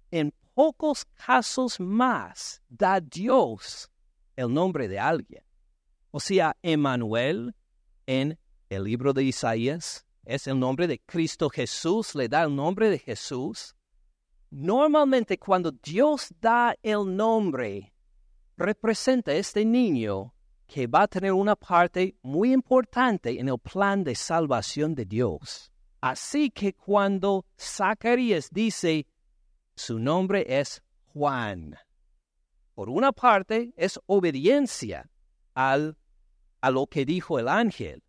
en 0.10 0.34
pocos 0.56 1.06
casos 1.13 1.80
más 1.80 2.63
da 2.68 3.00
Dios 3.00 3.92
el 4.36 4.51
nombre 4.51 4.88
de 4.88 4.98
alguien. 4.98 5.44
O 6.10 6.20
sea, 6.20 6.58
Emmanuel 6.63 7.54
en 8.08 8.39
el 8.68 8.84
libro 8.84 9.13
de 9.13 9.25
Isaías 9.25 10.08
es 10.30 10.46
el 10.46 10.60
nombre 10.60 10.86
de 10.86 11.00
Cristo 11.00 11.50
Jesús, 11.50 12.14
le 12.14 12.30
da 12.30 12.44
el 12.44 12.56
nombre 12.56 12.92
de 12.92 13.00
Jesús. 13.00 13.76
Normalmente 14.52 15.40
cuando 15.40 15.72
Dios 15.72 16.32
da 16.40 16.76
el 16.84 17.16
nombre, 17.16 17.92
representa 18.56 19.32
a 19.32 19.36
este 19.36 19.66
niño 19.66 20.36
que 20.68 20.86
va 20.86 21.04
a 21.04 21.08
tener 21.08 21.34
una 21.34 21.56
parte 21.56 22.16
muy 22.22 22.54
importante 22.54 23.40
en 23.40 23.50
el 23.50 23.58
plan 23.58 24.04
de 24.04 24.14
salvación 24.14 24.94
de 24.94 25.06
Dios. 25.06 25.72
Así 26.00 26.52
que 26.52 26.74
cuando 26.74 27.48
Zacarías 27.60 28.52
dice, 28.52 29.08
su 29.76 29.98
nombre 29.98 30.46
es 30.48 30.84
Juan, 31.06 31.76
por 32.76 32.88
una 32.88 33.12
parte 33.12 33.74
es 33.76 34.00
obediencia 34.06 35.10
al 35.56 35.98
a 36.62 36.70
lo 36.70 36.86
que 36.86 37.04
dijo 37.04 37.40
el 37.40 37.48
ángel. 37.48 38.04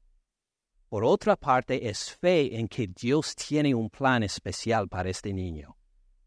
Por 0.91 1.05
otra 1.05 1.37
parte, 1.37 1.89
es 1.89 2.11
fe 2.17 2.59
en 2.59 2.67
que 2.67 2.89
Dios 2.89 3.37
tiene 3.37 3.73
un 3.77 3.89
plan 3.89 4.25
especial 4.25 4.89
para 4.89 5.09
este 5.09 5.33
niño. 5.33 5.77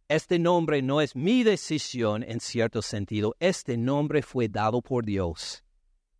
Este 0.08 0.40
nombre 0.40 0.82
no 0.82 1.02
es 1.02 1.18
mi 1.18 1.44
decisión 1.44 2.24
en 2.24 2.40
cierto 2.40 2.82
sentido, 2.82 3.36
este 3.42 3.76
nombre 3.76 4.22
fue 4.22 4.48
dado 4.48 4.82
por 4.82 5.04
Dios. 5.04 5.66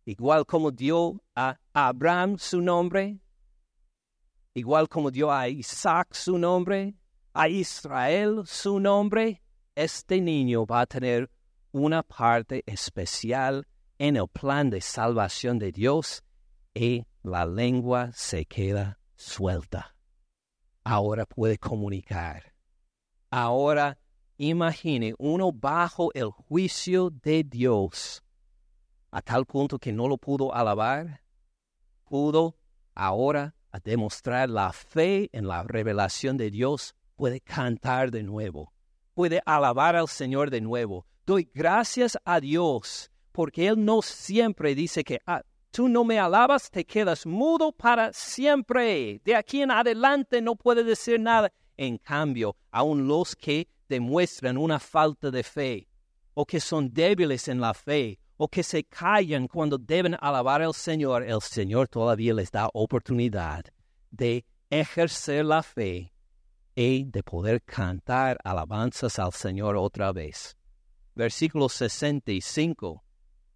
Igual 0.04 0.44
como 0.44 0.70
dio 0.70 1.22
a 1.34 1.58
Abraham 1.72 2.36
su 2.36 2.60
nombre, 2.60 3.18
igual 4.52 4.90
como 4.90 5.10
dio 5.10 5.32
a 5.32 5.48
Isaac 5.48 6.12
su 6.12 6.36
nombre, 6.36 6.94
a 7.32 7.48
Israel 7.48 8.42
su 8.44 8.78
nombre, 8.78 9.40
este 9.74 10.20
niño 10.20 10.66
va 10.66 10.82
a 10.82 10.86
tener 10.86 11.30
una 11.72 12.02
parte 12.02 12.62
especial 12.66 13.66
en 13.98 14.16
el 14.16 14.28
plan 14.28 14.68
de 14.68 14.82
salvación 14.82 15.58
de 15.58 15.72
Dios 15.72 16.22
y 16.74 17.06
la 17.24 17.46
lengua 17.46 18.10
se 18.12 18.44
queda 18.44 18.98
suelta. 19.16 19.96
Ahora 20.84 21.24
puede 21.24 21.56
comunicar. 21.56 22.52
Ahora 23.30 23.98
imagine 24.36 25.14
uno 25.18 25.50
bajo 25.50 26.10
el 26.12 26.30
juicio 26.30 27.08
de 27.10 27.42
Dios, 27.42 28.22
a 29.10 29.22
tal 29.22 29.46
punto 29.46 29.78
que 29.78 29.90
no 29.90 30.06
lo 30.06 30.18
pudo 30.18 30.54
alabar, 30.54 31.22
pudo 32.04 32.58
ahora 32.94 33.54
a 33.72 33.80
demostrar 33.80 34.50
la 34.50 34.70
fe 34.72 35.30
en 35.32 35.48
la 35.48 35.62
revelación 35.62 36.36
de 36.36 36.50
Dios, 36.50 36.94
puede 37.16 37.40
cantar 37.40 38.10
de 38.10 38.22
nuevo, 38.22 38.74
puede 39.14 39.40
alabar 39.46 39.96
al 39.96 40.08
Señor 40.08 40.50
de 40.50 40.60
nuevo. 40.60 41.06
Doy 41.24 41.50
gracias 41.54 42.18
a 42.26 42.38
Dios 42.40 43.10
porque 43.32 43.66
Él 43.66 43.82
no 43.82 44.02
siempre 44.02 44.74
dice 44.74 45.04
que 45.04 45.20
ah, 45.26 45.42
tú 45.74 45.88
no 45.88 46.04
me 46.04 46.20
alabas, 46.20 46.70
te 46.70 46.84
quedas 46.84 47.26
mudo 47.26 47.72
para 47.72 48.12
siempre. 48.12 49.20
De 49.24 49.34
aquí 49.34 49.60
en 49.60 49.72
adelante 49.72 50.40
no 50.40 50.54
puede 50.54 50.84
decir 50.84 51.18
nada. 51.18 51.52
En 51.76 51.98
cambio, 51.98 52.56
aun 52.70 53.08
los 53.08 53.34
que 53.34 53.66
demuestran 53.88 54.56
una 54.56 54.78
falta 54.78 55.32
de 55.32 55.42
fe, 55.42 55.88
o 56.32 56.46
que 56.46 56.60
son 56.60 56.92
débiles 56.92 57.48
en 57.48 57.60
la 57.60 57.74
fe, 57.74 58.20
o 58.36 58.46
que 58.46 58.62
se 58.62 58.84
callan 58.84 59.48
cuando 59.48 59.76
deben 59.76 60.16
alabar 60.20 60.62
al 60.62 60.74
Señor, 60.74 61.24
el 61.24 61.40
Señor 61.40 61.88
todavía 61.88 62.34
les 62.34 62.52
da 62.52 62.70
oportunidad 62.72 63.64
de 64.12 64.44
ejercer 64.70 65.44
la 65.44 65.64
fe 65.64 66.12
y 66.76 67.02
de 67.04 67.24
poder 67.24 67.60
cantar 67.64 68.38
alabanzas 68.44 69.18
al 69.18 69.32
Señor 69.32 69.76
otra 69.76 70.12
vez. 70.12 70.56
Versículo 71.16 71.68
65 71.68 73.02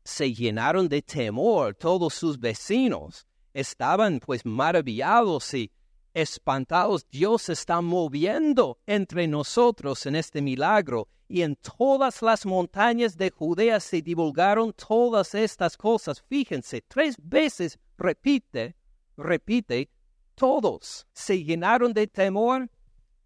se 0.08 0.32
llenaron 0.32 0.88
de 0.88 1.02
temor 1.02 1.74
todos 1.74 2.14
sus 2.14 2.38
vecinos. 2.38 3.26
Estaban 3.52 4.20
pues 4.20 4.44
maravillados 4.46 5.52
y 5.52 5.70
espantados, 6.14 7.06
Dios 7.10 7.48
está 7.50 7.80
moviendo 7.82 8.78
entre 8.86 9.28
nosotros 9.28 10.06
en 10.06 10.16
este 10.16 10.40
milagro. 10.40 11.08
Y 11.28 11.42
en 11.42 11.56
todas 11.56 12.22
las 12.22 12.46
montañas 12.46 13.18
de 13.18 13.30
Judea 13.30 13.80
se 13.80 14.00
divulgaron 14.00 14.72
todas 14.72 15.34
estas 15.34 15.76
cosas. 15.76 16.22
Fíjense, 16.26 16.80
tres 16.88 17.16
veces 17.22 17.78
repite, 17.98 18.76
repite, 19.14 19.90
todos 20.34 21.06
se 21.12 21.44
llenaron 21.44 21.92
de 21.92 22.06
temor, 22.06 22.70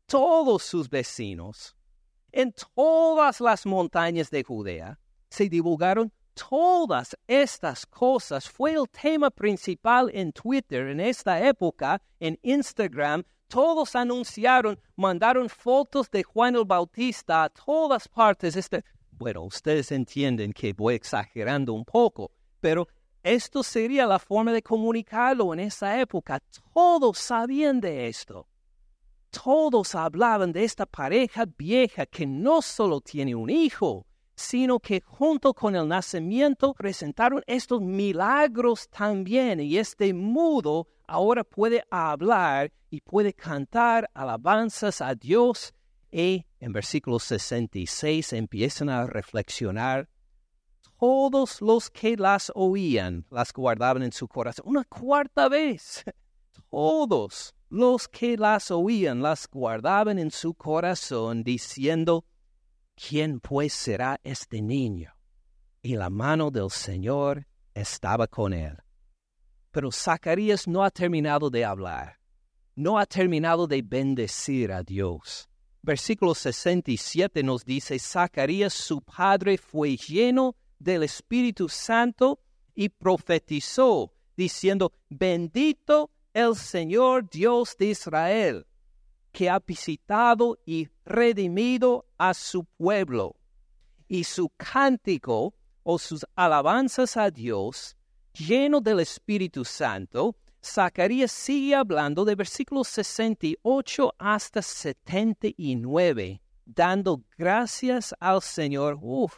todos 0.07 0.65
sus 0.65 0.91
vecinos. 0.91 1.77
En 2.33 2.53
todas 2.75 3.41
las 3.41 3.67
montañas 3.67 4.31
de 4.31 4.43
Judea 4.43 4.99
se 5.31 5.49
divulgaron 5.49 6.13
todas 6.35 7.17
estas 7.27 7.87
cosas 7.87 8.49
fue 8.49 8.73
el 8.73 8.89
tema 8.89 9.31
principal 9.31 10.11
en 10.13 10.33
Twitter 10.33 10.89
en 10.89 11.01
esta 11.01 11.47
época, 11.47 12.03
en 12.21 12.39
Instagram. 12.43 13.25
Todos 13.49 13.95
anunciaron, 13.95 14.79
mandaron 14.97 15.49
fotos 15.49 16.11
de 16.11 16.23
Juan 16.23 16.57
el 16.57 16.65
Bautista 16.65 17.45
a 17.45 17.49
todas 17.49 18.09
partes. 18.09 18.57
Este, 18.57 18.85
bueno, 19.11 19.43
ustedes 19.43 19.93
entienden 19.93 20.53
que 20.53 20.73
voy 20.73 20.95
exagerando 20.95 21.75
un 21.75 21.85
poco, 21.85 22.31
pero 22.61 22.89
esto 23.23 23.63
sería 23.63 24.07
la 24.07 24.19
forma 24.19 24.53
de 24.53 24.63
comunicarlo 24.63 25.53
en 25.53 25.61
esa 25.61 26.01
época. 26.01 26.41
Todos 26.75 27.19
sabían 27.19 27.81
de 27.81 28.09
esto. 28.09 28.49
Todos 29.31 29.95
hablaban 29.95 30.53
de 30.53 30.65
esta 30.65 30.87
pareja 30.87 31.47
vieja 31.57 32.05
que 32.05 32.27
no 32.27 32.61
solo 32.61 33.01
tiene 33.01 33.35
un 33.35 33.49
hijo, 33.49 34.07
sino 34.35 34.79
que 34.81 35.03
junto 35.05 35.55
con 35.55 35.77
el 35.77 35.89
nacimiento 35.89 36.75
presentaron 36.75 37.43
estos 37.47 37.81
milagros 37.81 38.89
también. 38.89 39.61
Y 39.61 39.79
este 39.79 40.13
mudo 40.15 40.89
ahora 41.07 41.45
puede 41.45 41.85
hablar 41.91 42.73
y 42.91 43.01
puede 43.01 43.33
cantar 43.33 44.11
alabanzas 44.15 45.01
a 45.01 45.15
Dios. 45.15 45.75
Y 46.11 46.45
en 46.61 46.73
versículo 46.73 47.19
66 47.19 48.33
empiezan 48.33 48.89
a 48.89 49.07
reflexionar. 49.07 50.09
Todos 50.99 51.61
los 51.61 51.91
que 51.91 52.17
las 52.17 52.53
oían 52.55 53.27
las 53.31 53.53
guardaban 53.53 54.03
en 54.05 54.13
su 54.13 54.29
corazón. 54.29 54.67
Una 54.69 54.85
cuarta 54.85 55.49
vez. 55.49 56.05
Todos 56.71 57.55
los 57.71 58.07
que 58.07 58.37
las 58.37 58.71
oían 58.71 59.23
las 59.23 59.49
guardaban 59.49 60.19
en 60.19 60.31
su 60.31 60.55
corazón, 60.55 61.43
diciendo, 61.43 62.25
¿quién 62.95 63.41
pues 63.41 63.73
será 63.73 64.21
este 64.23 64.63
niño? 64.63 65.15
Y 65.83 65.97
la 65.97 66.11
mano 66.11 66.51
del 66.51 66.71
Señor 66.71 67.47
estaba 67.75 68.27
con 68.27 68.53
él. 68.53 68.77
Pero 69.71 69.91
Zacarías 69.91 70.69
no 70.69 70.85
ha 70.85 70.91
terminado 70.91 71.51
de 71.51 71.65
hablar, 71.65 72.21
no 72.75 72.99
ha 72.99 73.07
terminado 73.07 73.67
de 73.67 73.83
bendecir 73.83 74.73
a 74.73 74.83
Dios. 74.83 75.49
Versículo 75.83 76.35
67 76.35 77.43
nos 77.43 77.65
dice, 77.65 77.99
Zacarías 77.99 78.73
su 78.73 79.01
padre 79.01 79.59
fue 79.59 79.97
lleno 79.97 80.55
del 80.79 81.03
Espíritu 81.03 81.69
Santo 81.69 82.41
y 82.75 82.89
profetizó, 82.89 84.15
diciendo, 84.37 84.93
bendito 85.09 86.11
el 86.33 86.55
Señor 86.55 87.29
Dios 87.29 87.77
de 87.79 87.87
Israel 87.87 88.67
que 89.33 89.51
ha 89.51 89.59
visitado 89.59 90.59
y 90.65 90.89
redimido 91.05 92.07
a 92.19 92.35
su 92.35 92.65
pueblo. 92.65 93.37
Y 94.07 94.25
su 94.25 94.51
cántico 94.57 95.55
o 95.83 95.99
sus 95.99 96.25
alabanzas 96.37 97.17
a 97.17 97.31
Dios, 97.31 97.97
lleno 98.35 98.81
del 98.81 99.01
Espíritu 99.01 99.65
Santo, 99.65 100.37
Zacarías 100.65 101.33
sigue 101.33 101.75
hablando 101.75 102.25
de 102.25 102.37
versículos 102.37 102.87
68 102.89 104.15
hasta 104.17 104.63
79, 104.63 106.41
dando 106.65 107.25
gracias 107.37 108.15
al 108.21 108.41
Señor 108.43 108.97
uf, 109.01 109.35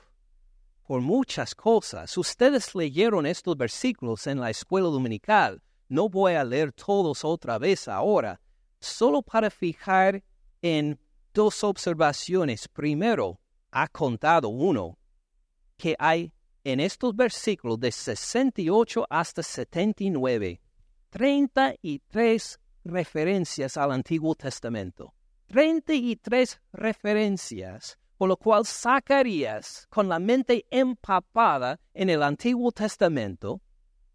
por 0.87 1.01
muchas 1.01 1.55
cosas. 1.55 2.19
Ustedes 2.19 2.75
leyeron 2.75 3.25
estos 3.25 3.57
versículos 3.57 4.27
en 4.27 4.39
la 4.39 4.51
escuela 4.51 4.89
dominical. 4.89 5.63
No 5.89 6.11
voy 6.11 6.35
a 6.35 6.45
leer 6.45 6.73
todos 6.73 7.25
otra 7.25 7.59
vez 7.59 7.89
ahora, 7.89 8.41
solo 8.85 9.23
para 9.23 9.51
fijar 9.51 10.23
en 10.63 10.99
dos 11.33 11.65
observaciones. 11.65 12.69
Primero, 12.69 13.41
ha 13.71 13.89
contado 13.89 14.49
uno 14.49 14.99
que 15.77 15.97
hay 15.99 16.33
en 16.63 16.81
estos 16.81 17.15
versículos 17.15 17.79
de 17.81 17.93
68 17.93 19.07
hasta 19.11 19.43
79, 19.43 20.61
33 21.11 22.61
referencias 22.85 23.77
al 23.77 23.93
Antiguo 23.93 24.35
Testamento. 24.35 25.13
33 25.49 26.61
referencias, 26.73 27.99
por 28.17 28.29
lo 28.29 28.37
cual 28.37 28.65
Zacarías, 28.65 29.87
con 29.91 30.09
la 30.09 30.19
mente 30.19 30.65
empapada 30.71 31.79
en 31.93 32.11
el 32.11 32.23
Antiguo 32.23 32.73
Testamento, 32.73 33.61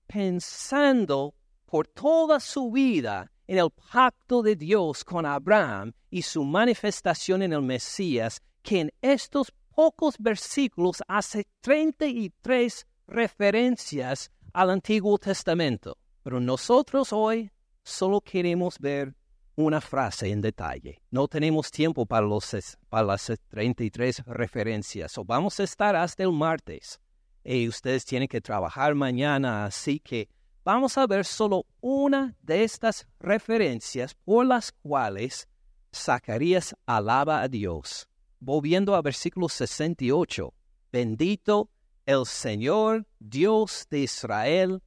pensando 0.08 1.36
por 1.65 1.88
toda 1.88 2.39
su 2.39 2.71
vida 2.71 3.32
en 3.49 3.57
el 3.57 3.71
pacto 3.71 4.43
de 4.43 4.55
Dios 4.55 5.03
con 5.03 5.25
Abraham 5.25 5.91
y 6.12 6.21
su 6.21 6.43
manifestación 6.43 7.41
en 7.41 7.51
el 7.51 7.63
Mesías, 7.63 8.43
que 8.62 8.81
en 8.81 8.91
estos 9.01 9.51
pocos 9.73 10.17
versículos 10.19 11.01
hace 11.07 11.47
33 11.62 12.85
referencias 13.07 14.29
al 14.53 14.69
Antiguo 14.69 15.17
Testamento. 15.17 15.97
Pero 16.21 16.39
nosotros 16.39 17.12
hoy 17.12 17.49
solo 17.81 18.21
queremos 18.21 18.77
ver 18.77 19.15
una 19.55 19.81
frase 19.81 20.29
en 20.29 20.41
detalle. 20.41 21.01
No 21.09 21.27
tenemos 21.27 21.71
tiempo 21.71 22.05
para, 22.05 22.27
los, 22.27 22.55
para 22.88 23.03
las 23.03 23.31
33 23.47 24.25
referencias. 24.27 25.17
O 25.17 25.25
vamos 25.25 25.59
a 25.59 25.63
estar 25.63 25.95
hasta 25.95 26.21
el 26.21 26.33
martes. 26.33 26.99
Y 27.43 27.67
ustedes 27.67 28.05
tienen 28.05 28.27
que 28.27 28.41
trabajar 28.41 28.93
mañana, 28.93 29.65
así 29.65 29.99
que 29.99 30.29
vamos 30.71 30.99
a 30.99 31.08
ver 31.08 31.25
solo 31.25 31.65
una 31.82 32.36
de 32.43 32.63
estas 32.63 33.08
referencias 33.19 34.13
por 34.13 34.45
las 34.45 34.71
cuales 34.71 35.49
Zacarías 35.91 36.75
alaba 36.86 37.41
a 37.41 37.47
Dios. 37.47 38.08
Volviendo 38.39 38.93
a 38.93 39.01
versículo 39.01 39.49
68, 39.49 40.53
bendito 40.91 41.71
el 42.05 42.23
Señor 42.27 43.08
Dios 43.17 43.88
de 43.89 44.01
Israel, 44.01 44.84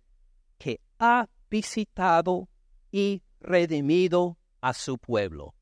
que 0.56 0.78
ha 1.00 1.26
visitado 1.50 2.48
y 2.92 3.24
redimido 3.40 4.38
a 4.60 4.74
su 4.74 4.98
pueblo. 4.98 5.52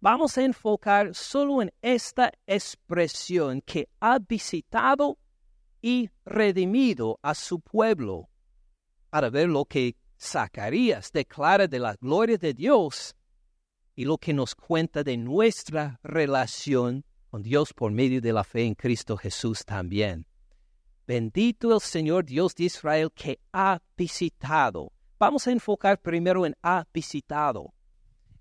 Vamos 0.00 0.36
a 0.38 0.42
enfocar 0.42 1.14
solo 1.14 1.62
en 1.62 1.72
esta 1.82 2.32
expresión 2.48 3.60
que 3.60 3.88
ha 4.00 4.18
visitado 4.18 5.18
y 5.80 6.10
redimido 6.24 7.20
a 7.22 7.36
su 7.36 7.60
pueblo 7.60 8.28
para 9.10 9.30
ver 9.30 9.48
lo 9.48 9.64
que 9.64 9.96
Zacarías 10.20 11.12
declara 11.12 11.66
de 11.66 11.78
la 11.78 11.94
gloria 11.94 12.36
de 12.36 12.52
Dios 12.52 13.14
y 13.94 14.04
lo 14.04 14.18
que 14.18 14.32
nos 14.32 14.54
cuenta 14.54 15.02
de 15.02 15.16
nuestra 15.16 15.98
relación 16.02 17.04
con 17.30 17.42
Dios 17.42 17.72
por 17.72 17.92
medio 17.92 18.20
de 18.20 18.32
la 18.32 18.44
fe 18.44 18.64
en 18.64 18.74
Cristo 18.74 19.16
Jesús 19.16 19.64
también. 19.64 20.26
Bendito 21.06 21.74
el 21.74 21.80
Señor 21.80 22.24
Dios 22.24 22.54
de 22.54 22.64
Israel 22.64 23.10
que 23.14 23.38
ha 23.52 23.80
visitado. 23.96 24.92
Vamos 25.18 25.46
a 25.46 25.52
enfocar 25.52 26.00
primero 26.00 26.44
en 26.44 26.54
ha 26.62 26.84
visitado. 26.92 27.72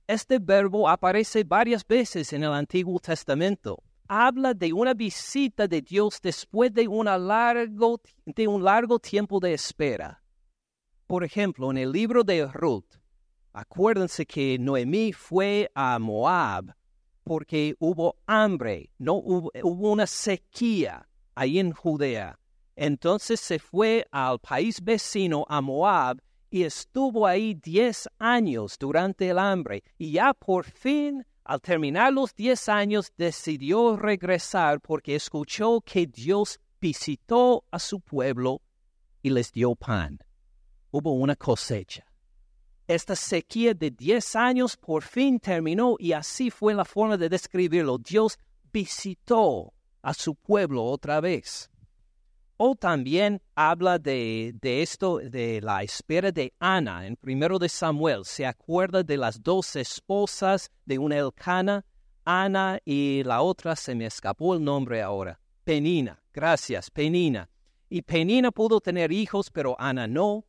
Este 0.05 0.39
verbo 0.39 0.87
aparece 0.87 1.43
varias 1.43 1.85
veces 1.85 2.31
en 2.33 2.43
el 2.43 2.51
Antiguo 2.51 2.99
Testamento. 2.99 3.81
Habla 4.07 4.53
de 4.53 4.71
una 4.73 4.93
visita 4.93 5.67
de 5.67 5.81
Dios 5.81 6.19
después 6.21 6.73
de, 6.73 6.85
largo, 6.85 8.01
de 8.25 8.47
un 8.47 8.63
largo 8.63 8.99
tiempo 8.99 9.39
de 9.39 9.53
espera. 9.53 10.21
Por 11.07 11.23
ejemplo, 11.23 11.71
en 11.71 11.77
el 11.77 11.93
libro 11.93 12.25
de 12.25 12.45
Ruth, 12.47 12.97
acuérdense 13.53 14.25
que 14.25 14.59
Noemí 14.59 15.13
fue 15.13 15.71
a 15.73 15.97
Moab 15.99 16.75
porque 17.23 17.75
hubo 17.79 18.17
hambre, 18.25 18.91
no 18.97 19.13
hubo, 19.13 19.49
una 19.63 20.05
sequía 20.05 21.07
ahí 21.33 21.59
en 21.59 21.71
Judea. 21.71 22.37
Entonces 22.75 23.39
se 23.39 23.57
fue 23.57 24.05
al 24.11 24.39
país 24.39 24.83
vecino, 24.83 25.45
a 25.47 25.61
Moab, 25.61 26.21
y 26.49 26.63
estuvo 26.63 27.25
ahí 27.25 27.53
diez 27.53 28.09
años 28.19 28.75
durante 28.77 29.29
el 29.29 29.39
hambre. 29.39 29.85
Y 29.97 30.11
ya 30.11 30.33
por 30.33 30.65
fin, 30.65 31.25
al 31.45 31.61
terminar 31.61 32.11
los 32.11 32.35
diez 32.35 32.67
años, 32.67 33.13
decidió 33.17 33.95
regresar 33.95 34.81
porque 34.81 35.15
escuchó 35.15 35.79
que 35.79 36.05
Dios 36.05 36.59
visitó 36.81 37.63
a 37.71 37.79
su 37.79 38.01
pueblo 38.01 38.61
y 39.21 39.29
les 39.29 39.53
dio 39.53 39.73
pan 39.73 40.19
hubo 40.91 41.13
una 41.13 41.35
cosecha. 41.35 42.05
Esta 42.87 43.15
sequía 43.15 43.73
de 43.73 43.91
diez 43.91 44.35
años 44.35 44.77
por 44.77 45.03
fin 45.03 45.39
terminó 45.39 45.95
y 45.99 46.13
así 46.13 46.49
fue 46.49 46.73
la 46.73 46.85
forma 46.85 47.17
de 47.17 47.27
describirlo. 47.27 47.97
Dios 47.97 48.39
visitó 48.71 49.73
a 50.01 50.13
su 50.13 50.35
pueblo 50.35 50.85
otra 50.85 51.19
vez. 51.19 51.69
O 52.55 52.75
también 52.75 53.41
habla 53.55 53.99
de, 53.99 54.55
de, 54.61 54.81
esto, 54.81 55.17
de 55.17 55.61
la 55.61 55.83
espera 55.83 56.31
de 56.31 56.53
Ana 56.59 57.05
en 57.05 57.15
primero 57.17 57.59
de 57.59 57.69
Samuel. 57.69 58.23
Se 58.23 58.45
acuerda 58.45 59.03
de 59.03 59.17
las 59.17 59.43
dos 59.43 59.75
esposas 59.75 60.71
de 60.85 60.97
una 60.97 61.17
Elcana, 61.17 61.85
Ana 62.23 62.79
y 62.83 63.21
la 63.23 63.41
otra, 63.41 63.75
se 63.75 63.95
me 63.95 64.05
escapó 64.05 64.55
el 64.55 64.63
nombre 64.63 65.01
ahora. 65.01 65.39
Penina, 65.63 66.23
gracias, 66.33 66.89
Penina. 66.89 67.49
Y 67.89 68.01
Penina 68.01 68.51
pudo 68.51 68.79
tener 68.81 69.11
hijos, 69.11 69.51
pero 69.51 69.75
Ana 69.77 70.07
no. 70.07 70.46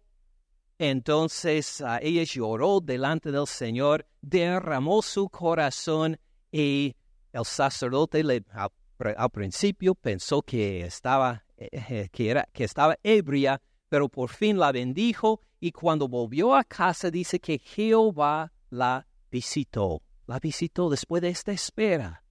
Entonces 0.79 1.81
ah, 1.81 1.99
ella 2.01 2.23
lloró 2.23 2.81
delante 2.81 3.33
del 3.33 3.47
Señor, 3.47 4.07
derramó 4.21 5.03
su 5.03 5.29
corazón 5.29 6.19
y 6.53 6.95
el 7.33 7.45
sacerdote 7.45 8.23
le, 8.23 8.45
al, 8.53 9.31
principio 9.31 9.95
pensó 9.95 10.43
que 10.43 10.83
estaba, 10.83 11.45
eh, 11.57 11.69
eh, 11.73 12.09
que, 12.13 12.31
era, 12.31 12.49
que 12.53 12.65
estaba 12.65 12.97
ebria, 13.03 13.61
pero 13.89 14.09
por 14.09 14.31
fin 14.31 14.59
la 14.59 14.71
bendijo 14.71 15.41
y 15.61 15.73
cuando 15.73 16.09
volvió 16.09 16.55
a 16.55 16.63
casa 16.63 17.11
dice 17.11 17.41
que 17.41 17.59
Jehová 17.59 18.53
la 18.71 19.07
visitó. 19.31 20.03
La 20.27 20.39
visitó 20.39 20.91
después 20.91 21.23
de 21.23 21.31
esta 21.31 21.53
espera. 21.53 22.23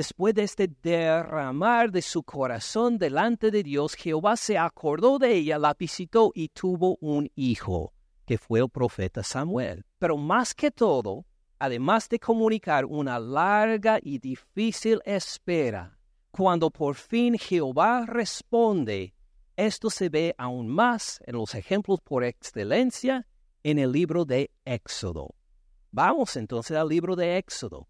Después 0.00 0.34
de 0.34 0.44
este 0.44 0.66
derramar 0.82 1.92
de 1.92 2.00
su 2.00 2.22
corazón 2.22 2.96
delante 2.96 3.50
de 3.50 3.62
Dios, 3.62 3.92
Jehová 3.92 4.34
se 4.38 4.56
acordó 4.56 5.18
de 5.18 5.34
ella, 5.34 5.58
la 5.58 5.74
visitó 5.74 6.32
y 6.34 6.48
tuvo 6.48 6.96
un 7.02 7.30
hijo, 7.34 7.92
que 8.24 8.38
fue 8.38 8.60
el 8.60 8.70
profeta 8.70 9.22
Samuel. 9.22 9.84
Pero 9.98 10.16
más 10.16 10.54
que 10.54 10.70
todo, 10.70 11.26
además 11.58 12.08
de 12.08 12.18
comunicar 12.18 12.86
una 12.86 13.18
larga 13.18 13.98
y 14.02 14.18
difícil 14.18 15.02
espera, 15.04 15.98
cuando 16.30 16.70
por 16.70 16.94
fin 16.94 17.36
Jehová 17.36 18.06
responde, 18.06 19.12
esto 19.54 19.90
se 19.90 20.08
ve 20.08 20.34
aún 20.38 20.66
más 20.66 21.20
en 21.26 21.34
los 21.34 21.54
ejemplos 21.54 22.00
por 22.00 22.24
excelencia 22.24 23.26
en 23.62 23.78
el 23.78 23.92
libro 23.92 24.24
de 24.24 24.50
Éxodo. 24.64 25.34
Vamos 25.90 26.36
entonces 26.36 26.74
al 26.74 26.88
libro 26.88 27.16
de 27.16 27.36
Éxodo 27.36 27.89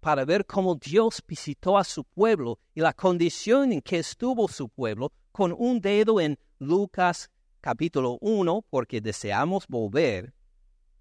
para 0.00 0.24
ver 0.24 0.46
cómo 0.46 0.74
Dios 0.74 1.22
visitó 1.26 1.78
a 1.78 1.84
su 1.84 2.04
pueblo 2.04 2.58
y 2.74 2.80
la 2.80 2.92
condición 2.92 3.72
en 3.72 3.80
que 3.80 3.98
estuvo 3.98 4.48
su 4.48 4.68
pueblo 4.68 5.12
con 5.32 5.54
un 5.56 5.80
dedo 5.80 6.20
en 6.20 6.38
Lucas 6.58 7.30
capítulo 7.60 8.18
1, 8.20 8.64
porque 8.70 9.00
deseamos 9.00 9.66
volver. 9.66 10.32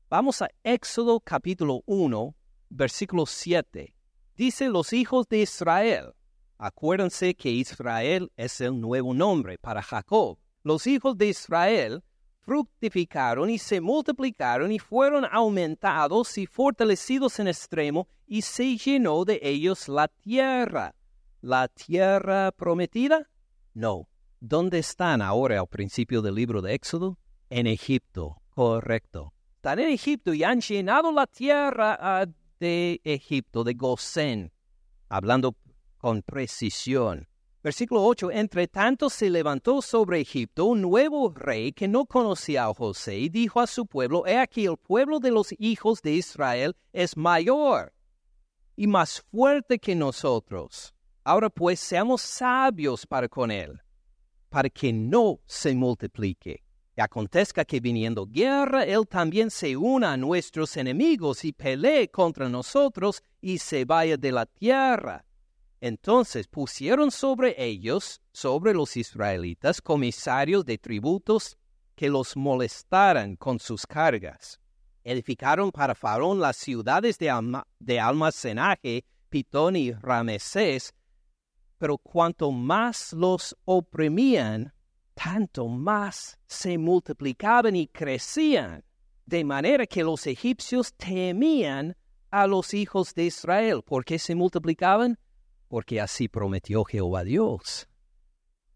Vamos 0.09 0.41
a 0.41 0.49
Éxodo 0.63 1.19
capítulo 1.19 1.83
1, 1.85 2.35
versículo 2.69 3.25
7. 3.25 3.93
Dice 4.35 4.69
los 4.69 4.91
hijos 4.91 5.27
de 5.29 5.39
Israel. 5.39 6.13
Acuérdense 6.57 7.35
que 7.35 7.49
Israel 7.49 8.31
es 8.35 8.61
el 8.61 8.79
nuevo 8.79 9.13
nombre 9.13 9.57
para 9.57 9.81
Jacob. 9.81 10.39
Los 10.63 10.87
hijos 10.87 11.17
de 11.17 11.27
Israel 11.27 12.03
fructificaron 12.45 13.49
y 13.49 13.57
se 13.57 13.81
multiplicaron 13.81 14.71
y 14.71 14.79
fueron 14.79 15.25
aumentados 15.29 16.37
y 16.37 16.45
fortalecidos 16.45 17.39
en 17.39 17.47
extremo, 17.47 18.07
y 18.27 18.41
se 18.41 18.77
llenó 18.77 19.25
de 19.25 19.39
ellos 19.41 19.87
la 19.87 20.07
tierra. 20.07 20.95
¿La 21.41 21.67
tierra 21.67 22.51
prometida? 22.51 23.29
No. 23.73 24.07
¿Dónde 24.39 24.79
están 24.79 25.21
ahora 25.21 25.59
al 25.59 25.67
principio 25.67 26.21
del 26.21 26.35
libro 26.35 26.61
de 26.61 26.73
Éxodo? 26.73 27.17
En 27.49 27.67
Egipto, 27.67 28.41
correcto. 28.49 29.33
Están 29.55 29.79
en 29.79 29.89
Egipto 29.89 30.33
y 30.33 30.43
han 30.43 30.61
llenado 30.61 31.11
la 31.11 31.25
tierra 31.25 31.97
ah, 31.99 32.25
de 32.59 33.01
Egipto, 33.03 33.63
de 33.63 33.73
Gosén, 33.73 34.51
hablando 35.09 35.55
con 35.97 36.21
precisión. 36.21 37.27
Versículo 37.65 38.05
8. 38.05 38.29
Entre 38.29 38.67
tanto 38.67 39.09
se 39.09 39.27
levantó 39.27 39.81
sobre 39.81 40.21
Egipto 40.21 40.65
un 40.65 40.81
nuevo 40.83 41.33
rey 41.33 41.71
que 41.71 41.87
no 41.87 42.05
conocía 42.05 42.65
a 42.65 42.73
José 42.75 43.17
y 43.17 43.29
dijo 43.29 43.59
a 43.59 43.65
su 43.65 43.87
pueblo, 43.87 44.27
He 44.27 44.37
aquí 44.37 44.67
el 44.67 44.77
pueblo 44.77 45.19
de 45.19 45.31
los 45.31 45.47
hijos 45.57 46.03
de 46.03 46.11
Israel 46.11 46.75
es 46.93 47.17
mayor 47.17 47.91
y 48.75 48.85
más 48.85 49.19
fuerte 49.31 49.79
que 49.79 49.95
nosotros. 49.95 50.93
Ahora 51.23 51.49
pues 51.49 51.79
seamos 51.79 52.21
sabios 52.21 53.07
para 53.07 53.27
con 53.27 53.49
él, 53.49 53.81
para 54.49 54.69
que 54.69 54.93
no 54.93 55.39
se 55.47 55.73
multiplique. 55.73 56.61
Y 56.95 57.01
acontezca 57.01 57.65
que 57.65 57.79
viniendo 57.79 58.27
guerra, 58.27 58.83
él 58.83 59.07
también 59.07 59.49
se 59.49 59.75
una 59.75 60.13
a 60.13 60.17
nuestros 60.17 60.77
enemigos 60.77 61.43
y 61.43 61.51
pelee 61.51 62.09
contra 62.09 62.47
nosotros 62.47 63.23
y 63.41 63.57
se 63.57 63.85
vaya 63.85 64.17
de 64.17 64.31
la 64.31 64.45
tierra. 64.45 65.25
Entonces 65.81 66.47
pusieron 66.47 67.11
sobre 67.11 67.61
ellos, 67.63 68.21
sobre 68.33 68.73
los 68.73 68.97
israelitas, 68.97 69.81
comisarios 69.81 70.65
de 70.65 70.77
tributos 70.77 71.57
que 71.95 72.09
los 72.09 72.35
molestaran 72.35 73.35
con 73.35 73.59
sus 73.59 73.85
cargas. 73.85 74.59
Edificaron 75.03 75.71
para 75.71 75.95
Faraón 75.95 76.39
las 76.39 76.57
ciudades 76.57 77.17
de, 77.19 77.29
almacenaje, 77.99 79.05
Pitón 79.29 79.75
y 79.75 79.91
Ramesés, 79.91 80.93
pero 81.77 81.97
cuanto 81.97 82.51
más 82.51 83.13
los 83.13 83.55
oprimían, 83.65 84.73
tanto 85.13 85.67
más 85.67 86.39
se 86.47 86.77
multiplicaban 86.77 87.75
y 87.75 87.87
crecían, 87.87 88.83
de 89.25 89.43
manera 89.43 89.85
que 89.85 90.03
los 90.03 90.25
egipcios 90.25 90.93
temían 90.93 91.95
a 92.31 92.47
los 92.47 92.73
hijos 92.73 93.13
de 93.13 93.25
Israel. 93.25 93.81
¿Por 93.83 94.05
qué 94.05 94.19
se 94.19 94.35
multiplicaban? 94.35 95.19
Porque 95.67 95.99
así 95.99 96.27
prometió 96.27 96.83
Jehová 96.83 97.23
Dios, 97.23 97.87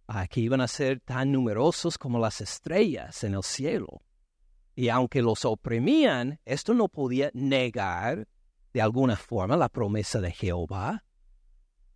a 0.07 0.27
que 0.27 0.41
iban 0.41 0.61
a 0.61 0.67
ser 0.67 0.99
tan 1.01 1.31
numerosos 1.31 1.97
como 1.97 2.19
las 2.19 2.41
estrellas 2.41 3.23
en 3.23 3.35
el 3.35 3.43
cielo. 3.43 4.01
Y 4.75 4.89
aunque 4.89 5.21
los 5.21 5.45
oprimían, 5.45 6.39
esto 6.45 6.73
no 6.73 6.87
podía 6.87 7.29
negar 7.33 8.27
de 8.73 8.81
alguna 8.81 9.15
forma 9.15 9.57
la 9.57 9.69
promesa 9.69 10.21
de 10.21 10.31
Jehová. 10.31 11.03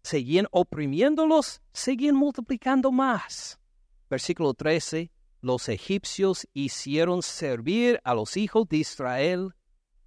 Seguían 0.04 0.48
oprimiéndolos, 0.52 1.62
seguían 1.72 2.16
multiplicando 2.16 2.92
más. 2.92 3.60
Versículo 4.10 4.54
13, 4.54 5.12
los 5.42 5.70
egipcios 5.70 6.48
hicieron 6.54 7.24
servir 7.24 8.00
a 8.04 8.14
los 8.14 8.38
hijos 8.38 8.68
de 8.68 8.78
Israel 8.78 9.54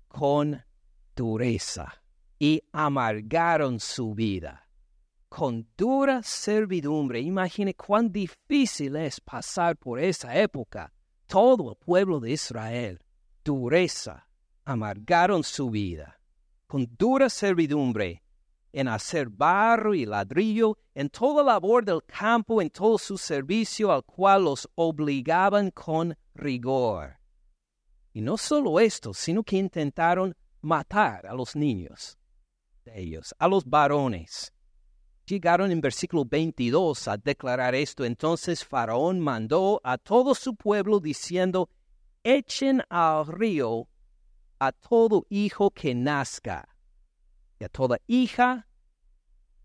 con 0.08 0.64
dureza 1.14 2.02
y 2.38 2.62
amargaron 2.72 3.80
su 3.80 4.14
vida 4.14 4.65
con 5.28 5.66
dura 5.76 6.22
servidumbre. 6.22 7.20
Imagine 7.20 7.74
cuán 7.74 8.10
difícil 8.10 8.96
es 8.96 9.20
pasar 9.20 9.76
por 9.76 10.00
esa 10.00 10.36
época. 10.36 10.92
Todo 11.26 11.70
el 11.70 11.76
pueblo 11.76 12.20
de 12.20 12.32
Israel, 12.32 13.00
dureza, 13.44 14.28
amargaron 14.64 15.42
su 15.42 15.70
vida. 15.70 16.20
Con 16.66 16.86
dura 16.96 17.28
servidumbre, 17.28 18.22
en 18.72 18.88
hacer 18.88 19.28
barro 19.28 19.94
y 19.94 20.04
ladrillo, 20.04 20.78
en 20.94 21.08
toda 21.08 21.42
labor 21.42 21.84
del 21.84 22.02
campo, 22.04 22.60
en 22.60 22.70
todo 22.70 22.98
su 22.98 23.16
servicio 23.16 23.92
al 23.92 24.04
cual 24.04 24.44
los 24.44 24.68
obligaban 24.74 25.70
con 25.70 26.16
rigor. 26.34 27.18
Y 28.12 28.20
no 28.20 28.36
solo 28.36 28.80
esto, 28.80 29.12
sino 29.12 29.42
que 29.42 29.56
intentaron 29.56 30.34
matar 30.60 31.26
a 31.26 31.34
los 31.34 31.54
niños 31.54 32.18
de 32.84 33.00
ellos, 33.00 33.34
a 33.38 33.48
los 33.48 33.64
varones 33.64 34.52
Llegaron 35.26 35.72
en 35.72 35.80
versículo 35.80 36.24
22 36.24 37.08
a 37.08 37.16
declarar 37.16 37.74
esto. 37.74 38.04
Entonces 38.04 38.64
Faraón 38.64 39.18
mandó 39.18 39.80
a 39.82 39.98
todo 39.98 40.34
su 40.34 40.54
pueblo 40.54 41.00
diciendo, 41.00 41.68
echen 42.22 42.82
al 42.88 43.26
río 43.26 43.88
a 44.58 44.72
todo 44.72 45.26
hijo 45.28 45.70
que 45.70 45.94
nazca 45.94 46.68
y 47.58 47.64
a 47.64 47.68
toda 47.68 47.98
hija 48.06 48.68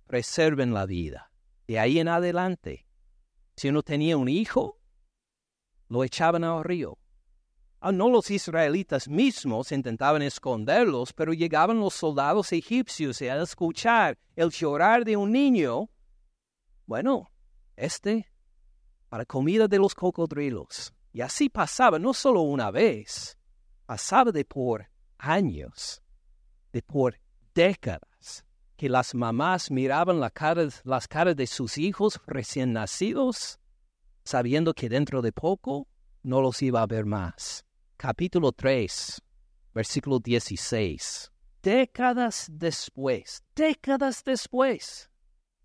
preserven 0.07 0.73
la 0.73 0.85
vida. 0.85 1.31
De 1.67 1.79
ahí 1.79 1.99
en 1.99 2.07
adelante, 2.07 2.85
si 3.55 3.69
uno 3.69 3.83
tenía 3.83 4.17
un 4.17 4.29
hijo, 4.29 4.79
lo 5.87 6.03
echaban 6.03 6.43
al 6.43 6.63
río. 6.63 6.97
Ah, 7.83 7.91
no 7.91 8.09
los 8.09 8.29
israelitas 8.29 9.07
mismos 9.07 9.71
intentaban 9.71 10.21
esconderlos, 10.21 11.13
pero 11.13 11.33
llegaban 11.33 11.79
los 11.79 11.95
soldados 11.95 12.53
egipcios 12.53 13.19
y 13.23 13.27
al 13.27 13.41
escuchar 13.41 14.19
el 14.35 14.51
llorar 14.51 15.03
de 15.03 15.17
un 15.17 15.31
niño, 15.31 15.89
bueno, 16.85 17.31
este 17.75 18.27
para 19.09 19.25
comida 19.25 19.67
de 19.67 19.79
los 19.79 19.95
cocodrilos. 19.95 20.93
Y 21.11 21.21
así 21.21 21.49
pasaba 21.49 21.97
no 21.97 22.13
solo 22.13 22.41
una 22.41 22.69
vez, 22.69 23.35
pasaba 23.87 24.31
de 24.31 24.45
por 24.45 24.87
años, 25.17 26.03
de 26.71 26.83
por 26.83 27.19
décadas, 27.55 28.45
que 28.77 28.89
las 28.89 29.15
mamás 29.15 29.71
miraban 29.71 30.19
las 30.19 30.31
caras 31.07 31.35
de 31.35 31.47
sus 31.47 31.79
hijos 31.79 32.21
recién 32.27 32.73
nacidos, 32.73 33.59
sabiendo 34.23 34.75
que 34.75 34.87
dentro 34.87 35.23
de 35.23 35.31
poco 35.31 35.87
no 36.21 36.41
los 36.41 36.61
iba 36.61 36.83
a 36.83 36.85
ver 36.85 37.07
más 37.07 37.65
capítulo 38.01 38.51
3, 38.51 39.21
versículo 39.75 40.17
16. 40.17 41.31
Décadas 41.61 42.47
después, 42.51 43.43
décadas 43.55 44.23
después, 44.23 45.11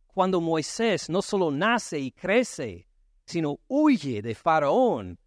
cuando 0.06 0.42
Moisés 0.42 1.08
no 1.08 1.22
solo 1.22 1.50
nace 1.50 1.98
y 1.98 2.12
crece 2.12 2.86
sino 3.24 3.58
huye 3.68 4.20
de 4.20 4.34
Faraón 4.34 5.18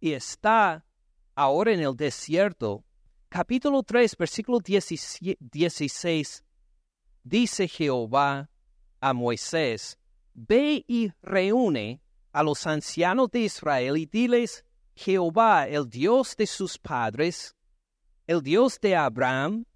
y 0.00 0.14
está 0.14 0.86
ahora 1.34 1.72
en 1.72 1.80
el 1.80 1.94
desierto. 1.94 2.86
Capítulo 3.28 3.82
3, 3.82 4.16
versículo 4.16 4.58
16, 4.58 6.44
dice 7.22 7.68
Jehová 7.68 8.48
a 8.98 9.12
Moisés, 9.12 9.98
Ve 10.32 10.82
y 10.88 11.12
reúne 11.20 12.00
a 12.32 12.42
los 12.42 12.66
ancianos 12.66 13.30
de 13.30 13.40
Israel 13.40 13.98
y 13.98 14.06
diles, 14.06 14.65
Jehová, 14.96 15.68
el 15.68 15.88
Dios 15.88 16.34
de 16.36 16.46
sus 16.46 16.78
padres, 16.78 17.54
el 18.26 18.42
Dios 18.42 18.80
de 18.80 18.96
Abraham, 18.96 19.66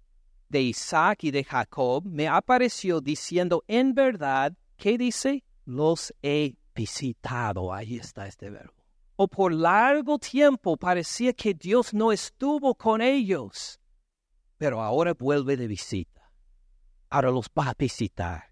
de 0.49 0.61
Isaac 0.61 1.23
y 1.23 1.31
de 1.31 1.43
Jacob, 1.43 2.03
me 2.05 2.27
apareció 2.27 2.99
diciendo, 2.99 3.63
en 3.67 3.93
verdad, 3.93 4.53
¿qué 4.77 4.97
dice? 4.97 5.43
Los 5.63 6.13
he 6.23 6.55
visitado. 6.75 7.71
Ahí 7.71 7.97
está 7.97 8.27
este 8.27 8.49
verbo. 8.49 8.73
O 9.15 9.27
por 9.27 9.53
largo 9.53 10.17
tiempo 10.17 10.75
parecía 10.75 11.33
que 11.33 11.53
Dios 11.53 11.93
no 11.93 12.11
estuvo 12.11 12.73
con 12.73 13.01
ellos, 13.01 13.79
pero 14.57 14.81
ahora 14.81 15.13
vuelve 15.13 15.55
de 15.55 15.67
visita. 15.67 16.31
Ahora 17.09 17.29
los 17.29 17.45
va 17.57 17.69
a 17.69 17.75
visitar. 17.77 18.50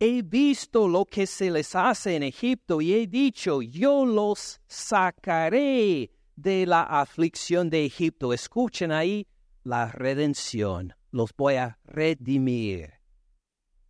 He 0.00 0.22
visto 0.22 0.86
lo 0.86 1.04
que 1.04 1.26
se 1.26 1.50
les 1.50 1.74
hace 1.74 2.14
en 2.14 2.22
Egipto 2.22 2.80
y 2.80 2.94
he 2.94 3.08
dicho, 3.08 3.62
yo 3.62 4.06
los 4.06 4.60
sacaré 4.68 6.12
de 6.36 6.66
la 6.66 6.84
aflicción 6.84 7.68
de 7.68 7.84
Egipto. 7.84 8.32
Escuchen 8.32 8.92
ahí 8.92 9.26
la 9.64 9.90
redención. 9.90 10.94
Los 11.10 11.34
voy 11.36 11.56
a 11.56 11.80
redimir. 11.84 12.92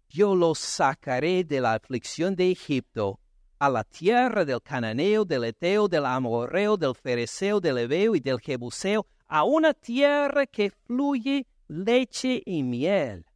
Yo 0.08 0.34
los 0.34 0.58
sacaré 0.58 1.44
de 1.44 1.60
la 1.60 1.74
aflicción 1.74 2.34
de 2.34 2.52
Egipto 2.52 3.20
a 3.58 3.68
la 3.68 3.84
tierra 3.84 4.46
del 4.46 4.62
cananeo, 4.62 5.26
del 5.26 5.44
eteo, 5.44 5.88
del 5.88 6.06
amorreo, 6.06 6.78
del 6.78 6.94
fereceo, 6.94 7.60
del 7.60 7.76
ebeo 7.76 8.14
y 8.14 8.20
del 8.20 8.40
jebuseo, 8.40 9.06
a 9.26 9.44
una 9.44 9.74
tierra 9.74 10.46
que 10.46 10.70
fluye 10.70 11.46
leche 11.66 12.42
y 12.46 12.62
miel, 12.62 13.26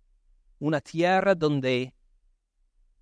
una 0.58 0.80
tierra 0.80 1.34
donde 1.34 1.92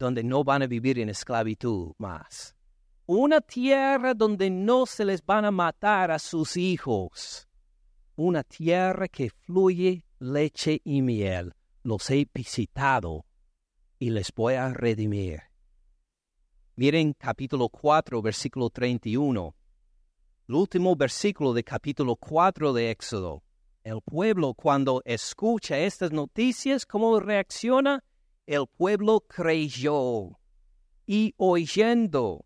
donde 0.01 0.25
no 0.25 0.43
van 0.43 0.63
a 0.63 0.67
vivir 0.67 0.99
en 0.99 1.11
esclavitud 1.11 1.93
más. 1.99 2.57
Una 3.05 3.41
tierra 3.43 4.15
donde 4.15 4.49
no 4.49 4.87
se 4.87 5.05
les 5.05 5.25
van 5.25 5.45
a 5.45 5.51
matar 5.51 6.11
a 6.11 6.19
sus 6.19 6.57
hijos. 6.57 7.47
Una 8.17 8.43
tierra 8.43 9.09
que 9.09 9.29
fluye 9.29 10.05
leche 10.19 10.81
y 10.85 11.03
miel. 11.03 11.55
Los 11.83 12.09
he 12.11 12.27
visitado 12.33 13.27
y 13.99 14.09
les 14.11 14.33
voy 14.35 14.55
a 14.55 14.73
redimir. 14.73 15.43
Miren 16.77 17.13
capítulo 17.13 17.69
4, 17.69 18.23
versículo 18.23 18.71
31. 18.71 19.55
El 20.49 20.55
último 20.55 20.97
versículo 20.97 21.53
de 21.53 21.63
capítulo 21.63 22.17
4 22.17 22.73
de 22.73 22.91
Éxodo. 22.91 23.43
El 23.85 24.01
pueblo 24.01 24.55
cuando 24.55 25.03
escucha 25.05 25.79
estas 25.79 26.11
noticias, 26.11 26.87
¿cómo 26.87 27.21
reacciona? 27.21 28.03
El 28.51 28.67
pueblo 28.67 29.21
creyó 29.29 30.37
y 31.07 31.33
oyendo 31.37 32.45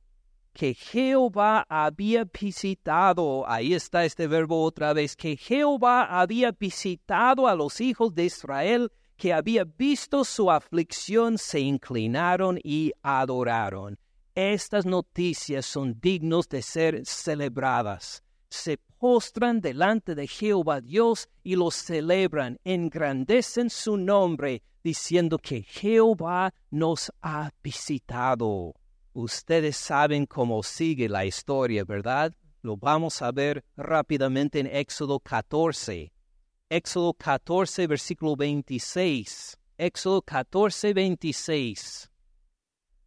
que 0.53 0.75
Jehová 0.75 1.65
había 1.67 2.25
visitado, 2.27 3.49
ahí 3.49 3.73
está 3.73 4.05
este 4.05 4.27
verbo 4.27 4.63
otra 4.63 4.93
vez, 4.93 5.17
que 5.17 5.39
Jehová 5.39 6.21
había 6.21 6.53
visitado 6.53 7.49
a 7.49 7.55
los 7.55 7.81
hijos 7.81 8.15
de 8.15 8.27
Israel, 8.27 8.93
que 9.17 9.33
había 9.33 9.65
visto 9.65 10.25
su 10.25 10.51
aflicción, 10.51 11.39
se 11.39 11.61
inclinaron 11.61 12.61
y 12.63 12.93
adoraron. 13.03 13.99
Estas 14.35 14.85
noticias 14.85 15.65
son 15.65 15.99
dignos 16.01 16.51
de 16.51 16.61
ser 16.61 17.07
celebradas. 17.07 18.23
Se 18.51 18.77
postran 18.99 19.63
delante 19.63 20.15
de 20.15 20.27
Jehová 20.27 20.83
Dios 20.83 21.31
y 21.43 21.57
los 21.57 21.75
celebran, 21.75 22.61
engrandecen 22.63 23.71
su 23.71 23.97
nombre, 23.97 24.63
diciendo 24.85 25.39
que 25.39 25.63
Jehová 25.63 26.53
nos 26.71 27.11
ha 27.23 27.51
visitado. 27.63 28.75
Ustedes 29.15 29.77
saben 29.77 30.27
cómo 30.27 30.63
sigue 30.63 31.09
la 31.09 31.25
historia, 31.25 31.85
¿verdad? 31.85 32.33
Lo 32.61 32.77
vamos 32.77 33.23
a 33.23 33.33
ver 33.33 33.65
rápidamente 33.77 34.61
en 34.61 34.67
Éxodo 34.67 35.19
14. 35.21 36.13
Éxodo 36.69 37.15
14, 37.15 37.87
versículo 37.87 38.37
26. 38.37 39.59
Éxodo 39.79 40.21
14, 40.23 40.93
26. 40.93 42.11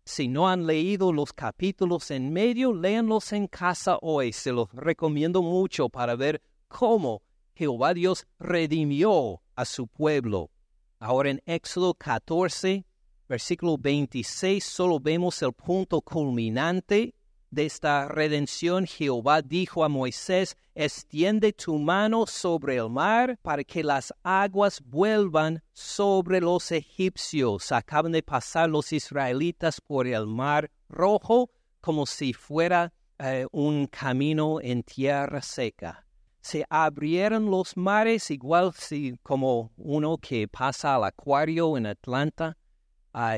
Si 0.04 0.28
no 0.28 0.48
han 0.48 0.66
leído 0.66 1.12
los 1.12 1.34
capítulos 1.34 2.10
en 2.12 2.32
medio, 2.32 2.74
léanlos 2.74 3.34
en 3.34 3.48
casa 3.48 3.98
hoy. 4.02 4.32
Se 4.32 4.52
los 4.52 4.72
recomiendo 4.74 5.42
mucho 5.42 5.90
para 5.90 6.16
ver 6.16 6.42
cómo 6.68 7.22
Jehová 7.54 7.94
Dios 7.94 8.26
redimió 8.40 9.42
a 9.56 9.66
su 9.66 9.88
pueblo. 9.88 10.50
Ahora 11.00 11.30
en 11.30 11.42
Éxodo 11.46 11.94
14, 11.94 12.84
versículo 13.30 13.78
26, 13.78 14.64
solo 14.64 15.00
vemos 15.00 15.40
el 15.44 15.54
punto 15.54 16.02
culminante 16.02 17.14
de 17.52 17.66
esta 17.68 18.08
redención. 18.08 18.88
Jehová 18.88 19.44
dijo 19.44 19.84
a 19.84 19.90
Moisés, 19.90 20.58
extiende 20.74 21.54
tu 21.54 21.78
mano 21.78 22.26
sobre 22.26 22.78
el 22.78 22.90
mar 22.90 23.38
para 23.44 23.64
que 23.64 23.84
las 23.84 24.12
aguas 24.24 24.82
vuelvan 24.84 25.62
sobre 25.72 26.42
los 26.42 26.72
egipcios. 26.72 27.72
Acaban 27.72 28.12
de 28.12 28.24
pasar 28.24 28.68
los 28.68 28.92
israelitas 28.92 29.80
por 29.80 30.08
el 30.08 30.26
mar 30.26 30.72
rojo 30.90 31.52
como 31.80 32.08
si 32.08 32.34
fuera 32.34 32.92
eh, 33.20 33.46
un 33.52 33.86
camino 33.86 34.60
en 34.62 34.82
tierra 34.82 35.44
seca 35.44 36.07
se 36.48 36.66
abrieron 36.70 37.52
los 37.52 37.76
mares, 37.76 38.32
igual 38.32 38.72
si 38.74 39.18
como 39.22 39.74
uno 39.76 40.18
que 40.18 40.48
pasa 40.48 40.96
al 40.96 41.04
acuario 41.04 41.76
en 41.78 41.88
Atlanta 41.88 42.58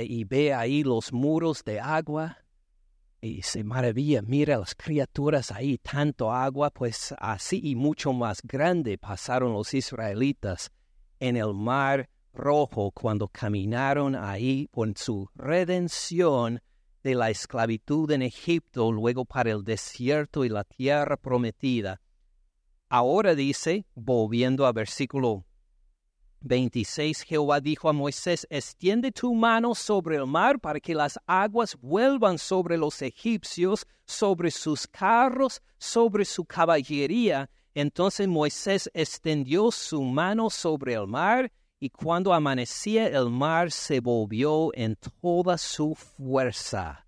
y 0.03 0.25
ve 0.25 0.53
ahí 0.53 0.83
los 0.83 1.11
muros 1.11 1.63
de 1.63 1.79
agua 1.79 2.37
y 3.19 3.41
se 3.41 3.63
maravilla, 3.63 4.21
mira 4.21 4.59
las 4.59 4.75
criaturas 4.75 5.51
ahí, 5.51 5.79
tanto 5.79 6.31
agua, 6.31 6.69
pues 6.69 7.15
así 7.17 7.59
y 7.63 7.75
mucho 7.75 8.13
más 8.13 8.41
grande 8.43 8.99
pasaron 8.99 9.53
los 9.53 9.73
israelitas 9.73 10.69
en 11.19 11.35
el 11.35 11.55
mar 11.55 12.07
rojo 12.31 12.91
cuando 12.91 13.27
caminaron 13.27 14.15
ahí 14.15 14.67
por 14.71 14.95
su 14.95 15.27
redención 15.33 16.61
de 17.01 17.15
la 17.15 17.31
esclavitud 17.31 18.11
en 18.11 18.21
Egipto, 18.21 18.91
luego 18.91 19.25
para 19.25 19.49
el 19.49 19.63
desierto 19.63 20.45
y 20.45 20.49
la 20.49 20.63
tierra 20.63 21.17
prometida 21.17 21.99
Ahora 22.91 23.35
dice, 23.35 23.85
volviendo 23.93 24.65
a 24.65 24.71
versículo 24.71 25.45
26, 26.41 27.21
Jehová 27.21 27.59
dijo 27.59 27.87
a 27.87 27.93
Moisés, 27.93 28.47
extiende 28.49 29.11
tu 29.11 29.35
mano 29.35 29.75
sobre 29.75 30.15
el 30.15 30.25
mar 30.25 30.59
para 30.59 30.79
que 30.79 30.95
las 30.95 31.19
aguas 31.27 31.77
vuelvan 31.79 32.39
sobre 32.39 32.77
los 32.77 32.99
egipcios, 33.03 33.85
sobre 34.05 34.49
sus 34.49 34.87
carros, 34.87 35.61
sobre 35.77 36.25
su 36.25 36.45
caballería. 36.45 37.47
Entonces 37.75 38.27
Moisés 38.27 38.89
extendió 38.95 39.69
su 39.69 40.01
mano 40.01 40.49
sobre 40.49 40.93
el 40.93 41.05
mar, 41.05 41.51
y 41.79 41.91
cuando 41.91 42.33
amanecía 42.33 43.07
el 43.07 43.29
mar 43.29 43.71
se 43.71 43.99
volvió 43.99 44.71
en 44.73 44.97
toda 45.21 45.59
su 45.59 45.93
fuerza. 45.93 47.05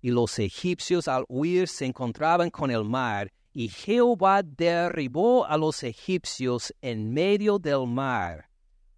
Y 0.00 0.10
los 0.10 0.38
egipcios 0.38 1.06
al 1.06 1.24
huir 1.28 1.68
se 1.68 1.84
encontraban 1.84 2.48
con 2.48 2.70
el 2.70 2.84
mar, 2.84 3.30
y 3.58 3.70
Jehová 3.70 4.44
derribó 4.44 5.44
a 5.44 5.56
los 5.56 5.82
egipcios 5.82 6.72
en 6.80 7.12
medio 7.12 7.58
del 7.58 7.88
mar. 7.88 8.48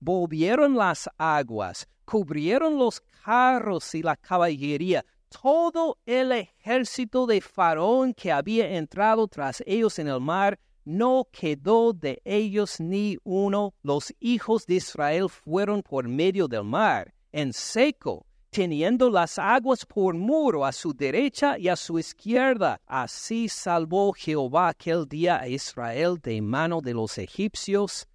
Volvieron 0.00 0.76
las 0.76 1.08
aguas, 1.16 1.88
cubrieron 2.04 2.76
los 2.76 3.00
carros 3.24 3.94
y 3.94 4.02
la 4.02 4.16
caballería, 4.16 5.02
todo 5.30 5.96
el 6.04 6.32
ejército 6.32 7.26
de 7.26 7.40
Faraón 7.40 8.12
que 8.12 8.30
había 8.30 8.76
entrado 8.76 9.26
tras 9.28 9.62
ellos 9.64 9.98
en 9.98 10.08
el 10.08 10.20
mar, 10.20 10.60
no 10.84 11.26
quedó 11.32 11.94
de 11.94 12.20
ellos 12.26 12.80
ni 12.80 13.16
uno. 13.24 13.72
Los 13.82 14.12
hijos 14.20 14.66
de 14.66 14.74
Israel 14.74 15.30
fueron 15.30 15.82
por 15.82 16.06
medio 16.06 16.48
del 16.48 16.64
mar, 16.64 17.14
en 17.32 17.54
seco, 17.54 18.26
teniendo 18.50 19.10
las 19.10 19.38
aguas 19.38 19.86
por 19.86 20.14
muro 20.14 20.64
a 20.64 20.72
su 20.72 20.92
derecha 20.92 21.56
y 21.58 21.68
a 21.68 21.76
su 21.76 21.98
izquierda. 21.98 22.80
Así 22.86 23.48
salvó 23.48 24.12
Jehová 24.12 24.68
aquel 24.68 25.08
día 25.08 25.40
a 25.40 25.48
Israel 25.48 26.18
de 26.20 26.42
mano 26.42 26.80
de 26.80 26.92
los 26.92 27.16
egipcios. 27.18 28.08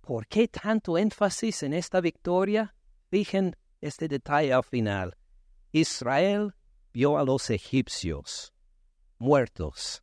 ¿Por 0.00 0.26
qué 0.26 0.48
tanto 0.48 0.96
énfasis 0.98 1.62
en 1.62 1.74
esta 1.74 2.00
victoria? 2.00 2.74
Fijen 3.10 3.54
este 3.80 4.08
detalle 4.08 4.52
al 4.52 4.64
final. 4.64 5.16
Israel 5.72 6.54
vio 6.92 7.18
a 7.18 7.24
los 7.24 7.50
egipcios 7.50 8.52
muertos 9.18 10.02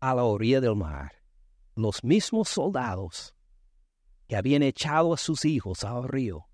a 0.00 0.14
la 0.14 0.24
orilla 0.24 0.60
del 0.60 0.76
mar, 0.76 1.12
los 1.74 2.02
mismos 2.02 2.48
soldados 2.48 3.34
que 4.26 4.36
habían 4.36 4.62
echado 4.62 5.14
a 5.14 5.16
sus 5.16 5.44
hijos 5.44 5.84
al 5.84 6.04
río, 6.04 6.48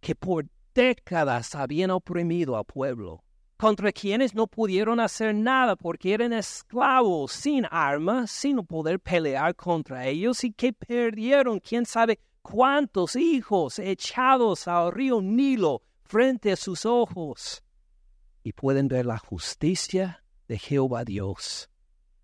que 0.00 0.14
por 0.14 0.46
décadas 0.74 1.54
habían 1.54 1.90
oprimido 1.90 2.56
al 2.56 2.64
pueblo, 2.64 3.22
contra 3.56 3.92
quienes 3.92 4.34
no 4.34 4.46
pudieron 4.46 5.00
hacer 5.00 5.34
nada 5.34 5.76
porque 5.76 6.14
eran 6.14 6.32
esclavos, 6.32 7.32
sin 7.32 7.66
armas, 7.70 8.30
sin 8.30 8.64
poder 8.66 9.00
pelear 9.00 9.54
contra 9.54 10.06
ellos 10.06 10.44
y 10.44 10.52
que 10.52 10.72
perdieron 10.72 11.60
quién 11.60 11.84
sabe 11.84 12.18
cuántos 12.42 13.16
hijos 13.16 13.78
echados 13.78 14.66
al 14.66 14.92
río 14.92 15.20
Nilo 15.20 15.82
frente 16.04 16.52
a 16.52 16.56
sus 16.56 16.86
ojos. 16.86 17.62
Y 18.42 18.52
pueden 18.52 18.88
ver 18.88 19.06
la 19.06 19.18
justicia 19.18 20.24
de 20.48 20.58
Jehová 20.58 21.04
Dios 21.04 21.68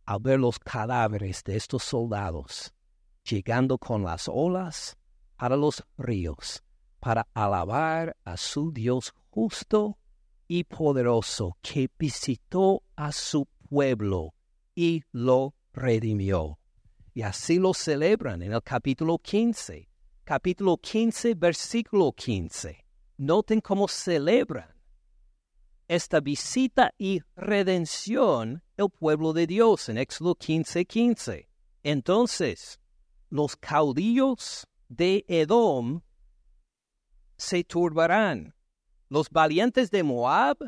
al 0.07 0.21
ver 0.21 0.41
los 0.41 0.59
cadáveres 0.59 1.43
de 1.45 1.57
estos 1.57 1.83
soldados 1.83 2.73
llegando 3.27 3.77
con 3.79 4.03
las 4.05 4.29
olas 4.29 4.97
para 5.37 5.57
los 5.57 5.85
ríos, 5.99 6.63
para 7.07 7.29
alabar 7.35 8.17
a 8.25 8.37
su 8.37 8.73
Dios 8.73 9.15
justo 9.31 9.97
y 10.49 10.65
poderoso 10.65 11.57
que 11.63 11.89
visitó 11.97 12.83
a 12.97 13.13
su 13.13 13.47
pueblo 13.71 14.35
y 14.75 15.05
lo 15.13 15.55
redimió. 15.73 16.59
Y 17.15 17.23
así 17.23 17.61
lo 17.61 17.75
celebran 17.75 18.43
en 18.43 18.55
el 18.55 18.61
capítulo 18.61 19.19
15. 19.19 19.89
Capítulo 20.25 20.79
15, 20.79 21.35
versículo 21.37 22.11
15. 22.11 22.85
Noten 23.19 23.61
cómo 23.61 23.87
celebran 23.87 24.75
esta 25.87 26.19
visita 26.19 26.93
y 26.99 27.21
redención 27.37 28.65
el 28.77 28.91
pueblo 28.91 29.33
de 29.33 29.47
Dios 29.47 29.89
en 29.91 29.99
Éxodo 29.99 30.35
15, 30.35 30.85
15. 30.85 31.49
Entonces, 31.85 32.81
los 33.31 33.55
caudillos 33.55 34.67
de 34.89 35.25
Edom 35.29 36.01
se 37.37 37.65
turbarán. 37.65 38.55
Los 39.09 39.31
valientes 39.31 39.91
de 39.91 40.03
Moab 40.03 40.59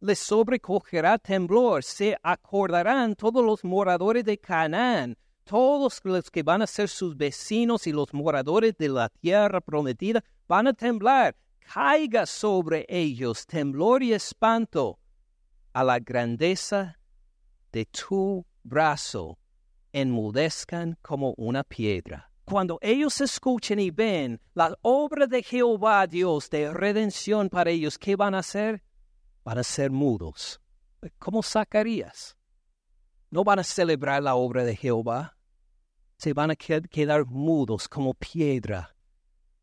les 0.00 0.18
sobrecogerá 0.18 1.16
temblor, 1.18 1.82
se 1.82 2.16
acordarán 2.22 3.14
todos 3.14 3.44
los 3.44 3.64
moradores 3.64 4.24
de 4.24 4.36
Canaán, 4.36 5.16
todos 5.44 6.00
los 6.04 6.30
que 6.30 6.42
van 6.42 6.62
a 6.62 6.66
ser 6.66 6.88
sus 6.88 7.16
vecinos 7.16 7.86
y 7.86 7.92
los 7.92 8.12
moradores 8.12 8.76
de 8.76 8.88
la 8.88 9.08
tierra 9.08 9.60
prometida 9.60 10.24
van 10.48 10.66
a 10.66 10.72
temblar. 10.72 11.36
Caiga 11.60 12.26
sobre 12.26 12.84
ellos 12.88 13.46
temblor 13.46 14.02
y 14.02 14.12
espanto 14.12 14.98
a 15.72 15.84
la 15.84 16.00
grandeza 16.00 16.98
de 17.70 17.86
tu 17.86 18.44
brazo, 18.64 19.38
enmudezcan 19.92 20.98
como 21.00 21.32
una 21.36 21.62
piedra 21.62 22.31
cuando 22.44 22.78
ellos 22.80 23.20
escuchen 23.20 23.78
y 23.78 23.90
ven 23.90 24.40
la 24.54 24.76
obra 24.82 25.26
de 25.26 25.42
Jehová 25.42 26.06
Dios 26.06 26.50
de 26.50 26.72
redención 26.72 27.48
para 27.48 27.70
ellos, 27.70 27.98
¿qué 27.98 28.16
van 28.16 28.34
a 28.34 28.38
hacer? 28.38 28.82
Van 29.44 29.58
a 29.58 29.64
ser 29.64 29.90
mudos, 29.90 30.60
como 31.18 31.42
Zacarías. 31.42 32.36
No 33.30 33.44
van 33.44 33.60
a 33.60 33.64
celebrar 33.64 34.22
la 34.22 34.34
obra 34.34 34.64
de 34.64 34.76
Jehová, 34.76 35.36
se 36.18 36.32
van 36.32 36.50
a 36.50 36.56
quedar 36.56 37.26
mudos 37.26 37.88
como 37.88 38.14
piedra 38.14 38.94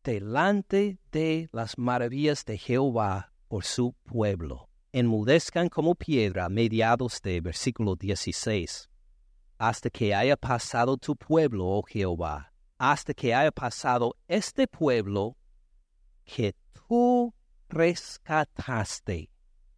delante 0.02 0.98
de 1.12 1.48
las 1.52 1.78
maravillas 1.78 2.44
de 2.44 2.58
Jehová 2.58 3.32
por 3.48 3.64
su 3.64 3.94
pueblo. 4.04 4.68
Enmudezcan 4.92 5.68
como 5.68 5.94
piedra 5.94 6.48
mediados 6.48 7.22
de 7.22 7.40
versículo 7.40 7.94
16, 7.94 8.90
hasta 9.58 9.88
que 9.88 10.14
haya 10.14 10.36
pasado 10.36 10.96
tu 10.96 11.14
pueblo, 11.14 11.66
oh 11.66 11.82
Jehová, 11.82 12.49
hasta 12.80 13.12
que 13.12 13.34
haya 13.34 13.52
pasado 13.52 14.16
este 14.26 14.66
pueblo 14.66 15.36
que 16.24 16.54
tú 16.72 17.34
rescataste, 17.68 19.28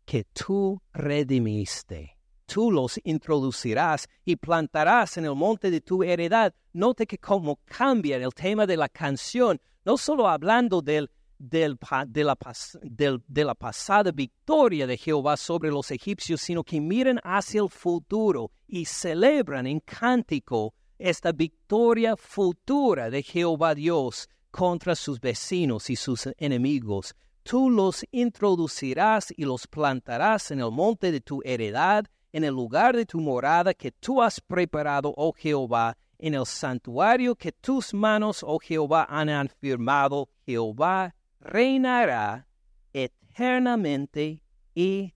que 0.05 0.25
tú 0.33 0.81
redimiste. 0.93 2.17
Tú 2.47 2.71
los 2.71 3.01
introducirás 3.03 4.09
y 4.25 4.37
plantarás 4.37 5.17
en 5.17 5.25
el 5.25 5.35
monte 5.35 5.69
de 5.73 5.81
tu 5.81 6.05
heredad. 6.05 6.55
Note 6.73 7.05
que 7.09 7.19
como 7.19 7.59
cambia 7.65 8.19
el 8.19 8.33
tema 8.33 8.67
de 8.67 8.77
la 8.77 8.89
canción, 8.89 9.61
no 9.85 9.97
solo 9.97 10.29
hablando 10.29 10.81
del, 10.81 11.11
de, 11.41 11.71
la, 11.71 12.07
de 12.07 13.45
la 13.45 13.55
pasada 13.57 14.13
victoria 14.13 14.87
de 14.87 14.97
Jehová 14.97 15.37
sobre 15.37 15.73
los 15.73 15.91
egipcios, 15.91 16.41
sino 16.41 16.63
que 16.63 16.81
miren 16.81 17.19
hacia 17.25 17.63
el 17.63 17.69
futuro 17.69 18.53
y 18.69 18.85
celebran 18.85 19.67
en 19.67 19.81
cántico 19.81 20.75
esta 21.03 21.33
victoria 21.33 22.17
futura 22.17 23.11
de 23.11 23.23
Jehová 23.23 23.75
Dios 23.75 24.29
contra 24.53 24.95
sus 24.95 25.21
vecinos 25.21 25.91
y 25.91 25.97
sus 25.97 26.29
enemigos. 26.39 27.15
Tú 27.43 27.71
los 27.71 28.07
introducirás 28.13 29.35
y 29.37 29.45
los 29.45 29.67
plantarás 29.67 30.53
en 30.53 30.61
el 30.61 30.71
monte 30.71 31.11
de 31.11 31.21
tu 31.21 31.43
heredad, 31.45 32.07
en 32.33 32.45
el 32.45 32.55
lugar 32.55 32.95
de 32.95 33.05
tu 33.05 33.21
morada 33.21 33.75
que 33.75 33.91
tú 33.91 34.23
has 34.23 34.41
preparado, 34.41 35.13
oh 35.17 35.33
Jehová, 35.33 35.97
en 36.19 36.35
el 36.35 36.47
santuario 36.47 37.35
que 37.35 37.51
tus 37.51 37.93
manos, 37.93 38.45
oh 38.47 38.61
Jehová, 38.61 39.05
han 39.11 39.29
afirmado. 39.29 40.29
Jehová 40.47 41.17
reinará 41.41 42.47
eternamente 42.93 44.41
y 44.73 45.13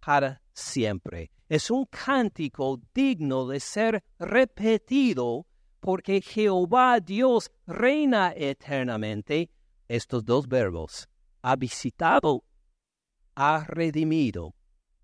para 0.00 0.42
siempre 0.52 1.30
es 1.50 1.68
un 1.68 1.84
cántico 1.86 2.80
digno 2.94 3.48
de 3.48 3.58
ser 3.58 4.04
repetido 4.20 5.48
porque 5.80 6.20
Jehová 6.22 7.00
Dios 7.00 7.50
reina 7.66 8.32
eternamente. 8.36 9.50
Estos 9.88 10.24
dos 10.24 10.46
verbos, 10.46 11.08
ha 11.42 11.56
visitado, 11.56 12.44
ha 13.34 13.64
redimido. 13.66 14.54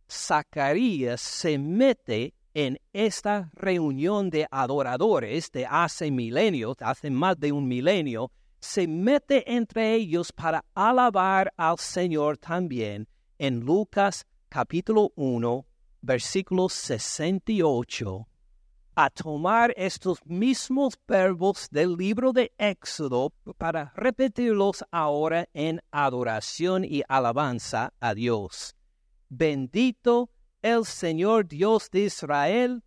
Zacarías 0.09 1.20
se 1.20 1.59
mete 1.59 2.32
en 2.54 2.78
esta 2.92 3.50
reunión 3.54 4.30
de 4.30 4.46
adoradores 4.48 5.50
de 5.50 5.66
hace 5.66 6.12
milenios, 6.12 6.76
hace 6.78 7.11
más 7.11 7.40
de 7.40 7.50
un 7.50 7.66
milenio, 7.66 8.30
se 8.61 8.87
mete 8.87 9.52
entre 9.52 9.94
ellos 9.94 10.32
para 10.32 10.64
alabar 10.74 11.52
al 11.56 11.78
Señor 11.80 12.38
también 12.38 13.09
en 13.37 13.59
Lucas 13.61 14.24
capítulo 14.48 15.11
1, 15.16 15.66
versículo 16.00 16.68
68, 16.68 18.26
a 18.94 19.11
tomar 19.11 19.74
estos 19.76 20.24
mismos 20.24 20.98
verbos 21.06 21.68
del 21.70 21.96
libro 21.96 22.32
de 22.32 22.52
Éxodo 22.56 23.32
para 23.59 23.92
repetirlos 23.94 24.85
ahora 24.90 25.48
en 25.52 25.82
adoración 25.90 26.85
y 26.85 27.02
alabanza 27.06 27.92
a 28.00 28.14
Dios. 28.14 28.74
Bendito 29.28 30.30
el 30.62 30.85
Señor 30.85 31.46
Dios 31.46 31.90
de 31.90 32.00
Israel, 32.06 32.82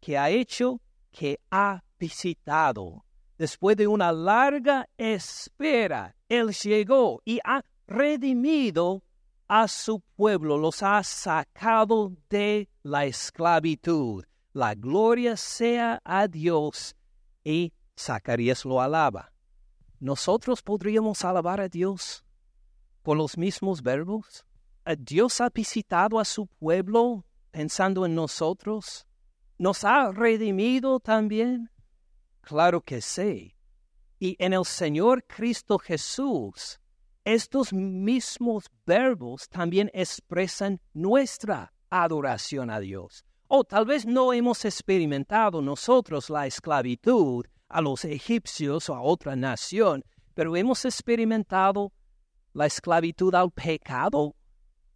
que 0.00 0.16
ha 0.16 0.30
hecho, 0.30 0.80
que 1.12 1.38
ha 1.50 1.84
visitado. 1.98 3.04
Después 3.36 3.76
de 3.76 3.86
una 3.86 4.12
larga 4.12 4.88
espera, 4.96 6.16
Él 6.28 6.52
llegó 6.52 7.20
y 7.24 7.38
ha 7.44 7.62
redimido 7.86 9.02
a 9.52 9.66
su 9.66 9.98
pueblo, 10.14 10.56
los 10.56 10.80
ha 10.80 11.02
sacado 11.02 12.12
de 12.28 12.68
la 12.84 13.04
esclavitud. 13.04 14.24
La 14.52 14.76
gloria 14.76 15.36
sea 15.36 16.00
a 16.04 16.28
Dios. 16.28 16.94
Y 17.42 17.72
Zacarías 17.98 18.64
lo 18.64 18.80
alaba. 18.80 19.32
¿Nosotros 19.98 20.62
podríamos 20.62 21.24
alabar 21.24 21.60
a 21.60 21.68
Dios 21.68 22.24
por 23.02 23.16
los 23.16 23.36
mismos 23.36 23.82
verbos? 23.82 24.46
¿Dios 24.96 25.40
ha 25.40 25.50
visitado 25.50 26.20
a 26.20 26.24
su 26.24 26.46
pueblo 26.46 27.24
pensando 27.50 28.06
en 28.06 28.14
nosotros? 28.14 29.04
¿Nos 29.58 29.82
ha 29.82 30.12
redimido 30.12 31.00
también? 31.00 31.68
Claro 32.40 32.80
que 32.82 33.00
sí. 33.00 33.56
Y 34.20 34.36
en 34.38 34.52
el 34.52 34.64
Señor 34.64 35.24
Cristo 35.26 35.76
Jesús 35.76 36.78
estos 37.24 37.72
mismos 37.72 38.66
verbos 38.86 39.48
también 39.48 39.90
expresan 39.92 40.80
nuestra 40.92 41.72
adoración 41.90 42.70
a 42.70 42.80
Dios. 42.80 43.24
O 43.48 43.64
tal 43.64 43.84
vez 43.84 44.06
no 44.06 44.32
hemos 44.32 44.64
experimentado 44.64 45.60
nosotros 45.60 46.30
la 46.30 46.46
esclavitud 46.46 47.44
a 47.68 47.80
los 47.80 48.04
egipcios 48.04 48.88
o 48.88 48.94
a 48.94 49.02
otra 49.02 49.36
nación, 49.36 50.04
pero 50.34 50.56
hemos 50.56 50.84
experimentado 50.84 51.92
la 52.52 52.66
esclavitud 52.66 53.34
al 53.34 53.50
pecado. 53.50 54.36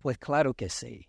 Pues 0.01 0.18
claro 0.18 0.55
que 0.55 0.68
sí. 0.68 1.09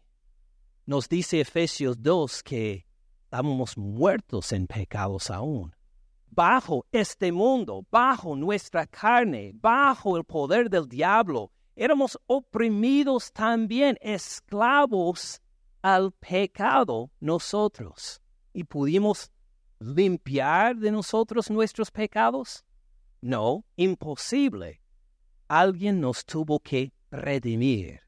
Nos 0.85 1.07
dice 1.07 1.41
Efesios 1.41 2.01
2 2.01 2.43
que 2.43 2.85
estamos 3.23 3.77
muertos 3.77 4.51
en 4.51 4.67
pecados 4.67 5.29
aún 5.29 5.74
bajo 6.35 6.85
este 6.91 7.31
mundo, 7.31 7.85
bajo 7.89 8.35
nuestra 8.35 8.85
carne, 8.85 9.53
bajo 9.55 10.17
el 10.17 10.25
poder 10.25 10.69
del 10.69 10.87
diablo. 10.87 11.51
Éramos 11.75 12.19
oprimidos 12.27 13.31
también, 13.31 13.97
esclavos 14.01 15.41
al 15.81 16.11
pecado 16.11 17.09
nosotros. 17.19 18.21
¿Y 18.53 18.63
pudimos 18.65 19.31
limpiar 19.79 20.75
de 20.75 20.91
nosotros 20.91 21.49
nuestros 21.49 21.91
pecados? 21.91 22.65
No, 23.21 23.65
imposible. 23.75 24.81
Alguien 25.47 25.99
nos 26.01 26.25
tuvo 26.25 26.59
que 26.59 26.93
redimir 27.11 28.01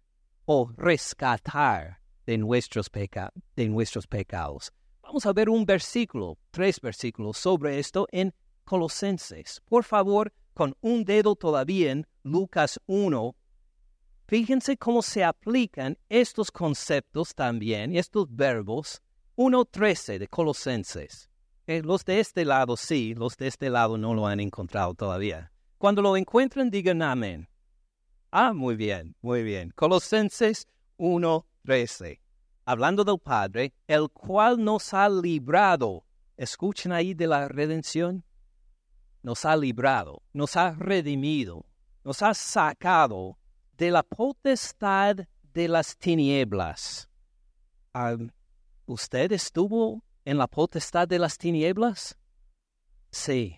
o 0.45 0.71
rescatar 0.75 1.99
de 2.25 2.38
nuestros, 2.38 2.89
de 3.55 3.69
nuestros 3.69 4.07
pecados. 4.07 4.71
Vamos 5.08 5.26
a 5.26 5.32
ver 5.32 5.49
un 5.49 5.66
versículo, 5.66 6.38
tres 6.51 6.82
versículos 6.82 7.38
sobre 7.38 7.80
esto 7.80 8.10
en 8.12 8.34
Colosenses. 8.66 9.62
Por 9.64 9.86
favor, 9.86 10.34
con 10.53 10.76
un 10.82 11.05
dedo 11.05 11.38
todavía 11.38 11.93
en 11.93 12.05
Lucas 12.24 12.78
1, 12.88 13.34
fíjense 14.28 14.76
cómo 14.76 15.01
se 15.01 15.24
aplican 15.24 15.97
estos 16.10 16.51
conceptos 16.51 17.34
también, 17.34 17.95
estos 17.95 18.28
verbos, 18.30 19.01
1.13 19.38 20.18
de 20.18 20.28
Colosenses. 20.28 21.30
Eh, 21.68 21.82
los 21.84 22.03
de 22.03 22.20
este 22.20 22.43
lado 22.43 22.76
sí, 22.76 23.16
los 23.16 23.38
de 23.38 23.47
este 23.47 23.70
lado 23.70 23.97
no 23.97 24.14
lo 24.14 24.28
han 24.28 24.41
encontrado 24.41 24.93
todavía. 24.93 25.53
Cuando 25.78 26.01
lo 26.01 26.18
encuentren, 26.18 26.70
digan 26.70 27.01
amén. 27.01 27.47
Ah, 28.30 28.51
muy 28.51 28.76
bien, 28.76 29.16
muy 29.22 29.41
bien. 29.41 29.72
Colosenses 29.74 30.68
1.13. 30.97 32.20
Hablando 32.70 33.05
del 33.05 33.18
Padre, 33.18 33.74
el 33.88 34.09
cual 34.09 34.61
nos 34.61 34.93
ha 34.93 35.07
librado. 35.07 36.03
Escuchen 36.36 36.91
ahí 36.91 37.13
de 37.13 37.26
la 37.26 37.47
redención. 37.47 38.26
Nos 39.24 39.45
ha 39.45 39.55
librado, 39.55 40.22
nos 40.34 40.57
ha 40.57 40.72
redimido, 40.72 41.65
nos 42.03 42.22
ha 42.22 42.34
sacado 42.34 43.38
de 43.78 43.89
la 43.89 44.03
potestad 44.03 45.15
de 45.53 45.68
las 45.70 45.97
tinieblas. 45.97 47.09
¿Usted 48.86 49.32
estuvo 49.32 50.03
en 50.26 50.38
la 50.38 50.47
potestad 50.47 51.07
de 51.07 51.20
las 51.20 51.38
tinieblas? 51.38 52.18
Sí. 53.09 53.57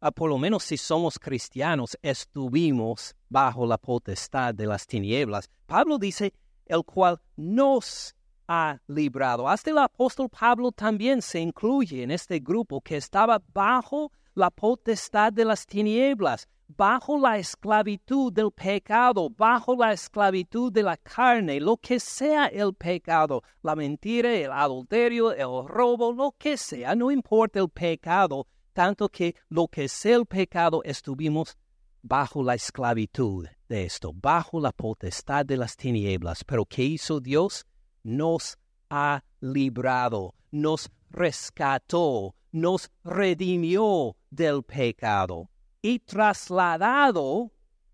Ah, 0.00 0.10
por 0.10 0.28
lo 0.28 0.36
menos 0.36 0.64
si 0.64 0.76
somos 0.76 1.18
cristianos, 1.18 1.96
estuvimos 2.02 3.16
bajo 3.30 3.64
la 3.64 3.78
potestad 3.78 4.54
de 4.54 4.66
las 4.66 4.86
tinieblas. 4.86 5.48
Pablo 5.64 5.96
dice, 5.96 6.34
el 6.66 6.84
cual 6.84 7.18
nos 7.36 8.14
ha 8.48 8.78
librado. 8.86 9.48
Hasta 9.48 9.70
el 9.70 9.78
apóstol 9.78 10.28
Pablo 10.28 10.72
también 10.72 11.22
se 11.22 11.40
incluye 11.40 12.02
en 12.02 12.10
este 12.10 12.40
grupo 12.40 12.80
que 12.80 12.96
estaba 12.96 13.42
bajo 13.52 14.12
la 14.34 14.50
potestad 14.50 15.32
de 15.32 15.44
las 15.44 15.66
tinieblas, 15.66 16.48
bajo 16.68 17.18
la 17.18 17.38
esclavitud 17.38 18.32
del 18.32 18.50
pecado, 18.50 19.30
bajo 19.30 19.76
la 19.76 19.92
esclavitud 19.92 20.72
de 20.72 20.82
la 20.82 20.96
carne, 20.96 21.60
lo 21.60 21.76
que 21.76 22.00
sea 22.00 22.46
el 22.46 22.74
pecado, 22.74 23.42
la 23.62 23.76
mentira, 23.76 24.32
el 24.32 24.50
adulterio, 24.50 25.32
el 25.32 25.68
robo, 25.68 26.12
lo 26.12 26.34
que 26.38 26.56
sea, 26.56 26.94
no 26.94 27.10
importa 27.10 27.60
el 27.60 27.68
pecado, 27.68 28.46
tanto 28.72 29.08
que 29.08 29.36
lo 29.48 29.68
que 29.68 29.88
sea 29.88 30.16
el 30.16 30.26
pecado 30.26 30.82
estuvimos 30.84 31.56
bajo 32.02 32.42
la 32.42 32.54
esclavitud 32.54 33.46
de 33.68 33.84
esto, 33.84 34.12
bajo 34.12 34.60
la 34.60 34.72
potestad 34.72 35.46
de 35.46 35.56
las 35.56 35.76
tinieblas. 35.76 36.44
Pero 36.44 36.66
¿qué 36.66 36.82
hizo 36.82 37.20
Dios? 37.20 37.66
Nos 38.04 38.58
ha 38.90 39.24
librado, 39.40 40.34
nos 40.52 40.90
rescató, 41.10 42.36
nos 42.52 42.90
redimió 43.02 44.16
del 44.30 44.62
pecado 44.62 45.50
y 45.82 45.98
trasladado 45.98 47.50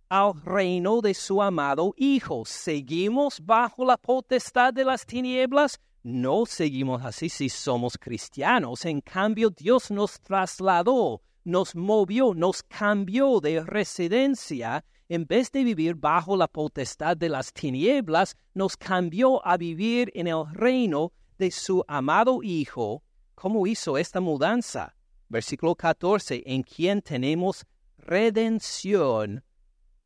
al 0.08 0.42
reino 0.42 1.00
de 1.00 1.14
su 1.14 1.40
amado 1.40 1.94
Hijo. 1.96 2.44
¿Seguimos 2.44 3.40
bajo 3.44 3.84
la 3.84 3.96
potestad 3.96 4.74
de 4.74 4.84
las 4.84 5.06
tinieblas? 5.06 5.80
No 6.02 6.44
seguimos 6.44 7.04
así 7.04 7.28
si 7.28 7.48
somos 7.48 7.96
cristianos. 7.96 8.84
En 8.84 9.00
cambio, 9.00 9.50
Dios 9.50 9.90
nos 9.90 10.20
trasladó, 10.20 11.22
nos 11.44 11.76
movió, 11.76 12.34
nos 12.34 12.62
cambió 12.62 13.40
de 13.40 13.62
residencia. 13.62 14.84
En 15.10 15.26
vez 15.26 15.50
de 15.50 15.64
vivir 15.64 15.96
bajo 15.96 16.36
la 16.36 16.46
potestad 16.46 17.16
de 17.16 17.28
las 17.28 17.52
tinieblas, 17.52 18.36
nos 18.54 18.76
cambió 18.76 19.44
a 19.44 19.56
vivir 19.56 20.12
en 20.14 20.28
el 20.28 20.44
reino 20.52 21.12
de 21.36 21.50
su 21.50 21.84
amado 21.88 22.44
Hijo. 22.44 23.02
¿Cómo 23.34 23.66
hizo 23.66 23.98
esta 23.98 24.20
mudanza? 24.20 24.94
Versículo 25.28 25.74
14, 25.74 26.44
en 26.46 26.62
quien 26.62 27.02
tenemos 27.02 27.66
redención 27.98 29.42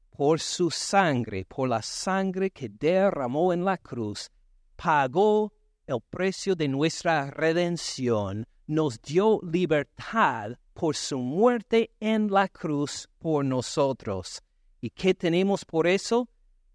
por 0.09 0.41
su 0.41 0.71
sangre, 0.71 1.45
por 1.45 1.69
la 1.69 1.83
sangre 1.83 2.51
que 2.51 2.71
derramó 2.71 3.53
en 3.53 3.63
la 3.63 3.77
cruz, 3.77 4.31
pagó 4.75 5.53
el 5.87 6.01
precio 6.09 6.57
de 6.57 6.69
nuestra 6.69 7.31
redención, 7.31 8.47
nos 8.67 9.03
dio 9.03 9.39
libertad 9.43 10.53
por 10.73 10.97
su 10.97 11.19
muerte 11.19 11.91
en 12.01 12.31
la 12.31 12.49
cruz 12.49 13.07
por 13.19 13.45
nosotros. 13.45 14.41
¿Y 14.85 14.91
qué 14.91 15.15
tenemos 15.15 15.65
por 15.65 15.87
eso? 15.87 16.29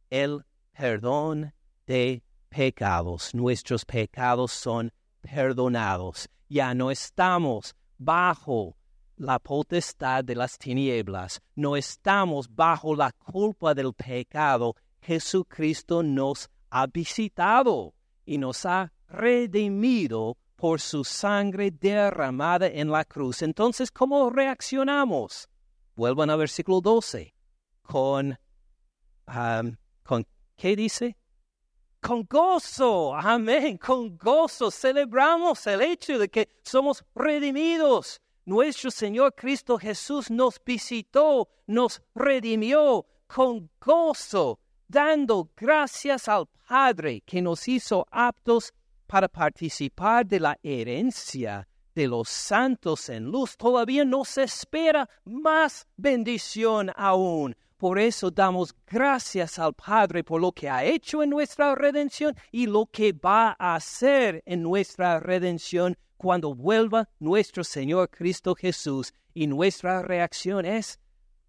El 0.10 0.43
perdón 0.72 1.53
de 1.86 2.24
pecados. 2.49 3.36
Nuestros 3.36 3.86
pecados 3.86 4.51
son 4.51 4.91
perdonados. 5.22 6.28
Ya 6.47 6.74
no 6.74 6.89
estamos 6.89 7.76
bajo 7.99 8.76
la 9.16 9.38
potestad 9.38 10.24
de 10.24 10.34
las 10.34 10.57
tinieblas, 10.57 11.39
no 11.53 11.76
estamos 11.76 12.47
bajo 12.49 12.95
la 12.95 13.12
culpa 13.12 13.76
del 13.76 13.93
pecado. 13.93 14.76
Jesucristo 15.03 16.01
nos 16.01 16.49
ha 16.72 16.88
visitado 16.88 17.93
y 18.26 18.39
nos 18.39 18.66
ha 18.66 18.91
redimido 19.07 20.36
por 20.55 20.82
su 20.82 21.03
sangre 21.03 21.70
derramada 21.70 22.66
en 22.70 22.89
la 22.89 23.05
cruz. 23.05 23.43
Entonces, 23.43 23.91
¿cómo 23.91 24.32
reaccionamos? 24.32 25.47
Vuelvan 25.95 26.32
a 26.32 26.36
versículo 26.38 26.82
12. 26.82 27.36
Con, 27.89 28.37
¿con 30.03 30.27
qué 30.55 30.75
dice? 30.75 31.17
Con 31.99 32.23
gozo, 32.29 33.15
amén, 33.15 33.79
con 33.79 34.15
gozo 34.15 34.69
celebramos 34.69 35.65
el 35.65 35.81
hecho 35.81 36.19
de 36.19 36.29
que 36.29 36.49
somos 36.61 37.03
redimidos 37.15 38.21
nuestro 38.45 38.91
Señor 38.91 39.33
Cristo 39.33 39.79
Jesús 39.79 40.29
nos 40.29 40.61
visitó, 40.63 41.49
nos 41.65 42.01
redimió 42.13 43.07
con 43.25 43.71
gozo, 43.83 44.59
dando 44.87 45.49
gracias 45.57 46.27
al 46.27 46.47
Padre 46.67 47.21
que 47.25 47.41
nos 47.41 47.67
hizo 47.67 48.05
aptos 48.11 48.71
para 49.07 49.27
participar 49.27 50.27
de 50.27 50.39
la 50.39 50.59
herencia 50.61 51.67
de 51.95 52.07
los 52.07 52.29
santos 52.29 53.09
en 53.09 53.25
luz. 53.25 53.57
Todavía 53.57 54.05
nos 54.05 54.37
espera 54.37 55.09
más 55.25 55.87
bendición 55.97 56.91
aún. 56.95 57.55
Por 57.80 57.97
eso 57.97 58.30
damos 58.30 58.75
gracias 58.86 59.57
al 59.57 59.73
Padre 59.73 60.21
por 60.25 60.41
lo 60.41 60.51
que 60.51 60.69
ha 60.69 60.84
hecho 60.84 61.23
en 61.23 61.30
nuestra 61.30 61.73
redención 61.75 62.36
y 62.51 62.67
lo 62.67 62.88
que 62.88 63.13
va 63.13 63.55
a 63.57 63.75
hacer 63.75 64.43
en 64.45 64.61
nuestra 64.61 65.21
redención 65.21 65.95
cuando 66.17 66.53
vuelva 66.53 67.07
nuestro 67.19 67.63
Señor 67.63 68.09
Cristo 68.09 68.53
Jesús 68.53 69.13
y 69.34 69.47
nuestra 69.47 70.01
reacción 70.01 70.65
es 70.65 70.99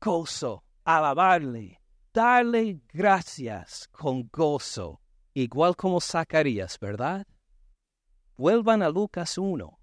gozo, 0.01 0.63
alabarle, 0.85 1.81
darle 2.15 2.81
gracias 2.93 3.89
con 3.91 4.31
gozo, 4.33 5.01
igual 5.35 5.75
como 5.75 6.01
Zacarías, 6.01 6.79
¿verdad? 6.79 7.27
Vuelvan 8.37 8.85
a 8.85 8.89
Lucas 8.89 9.37
1. 9.37 9.81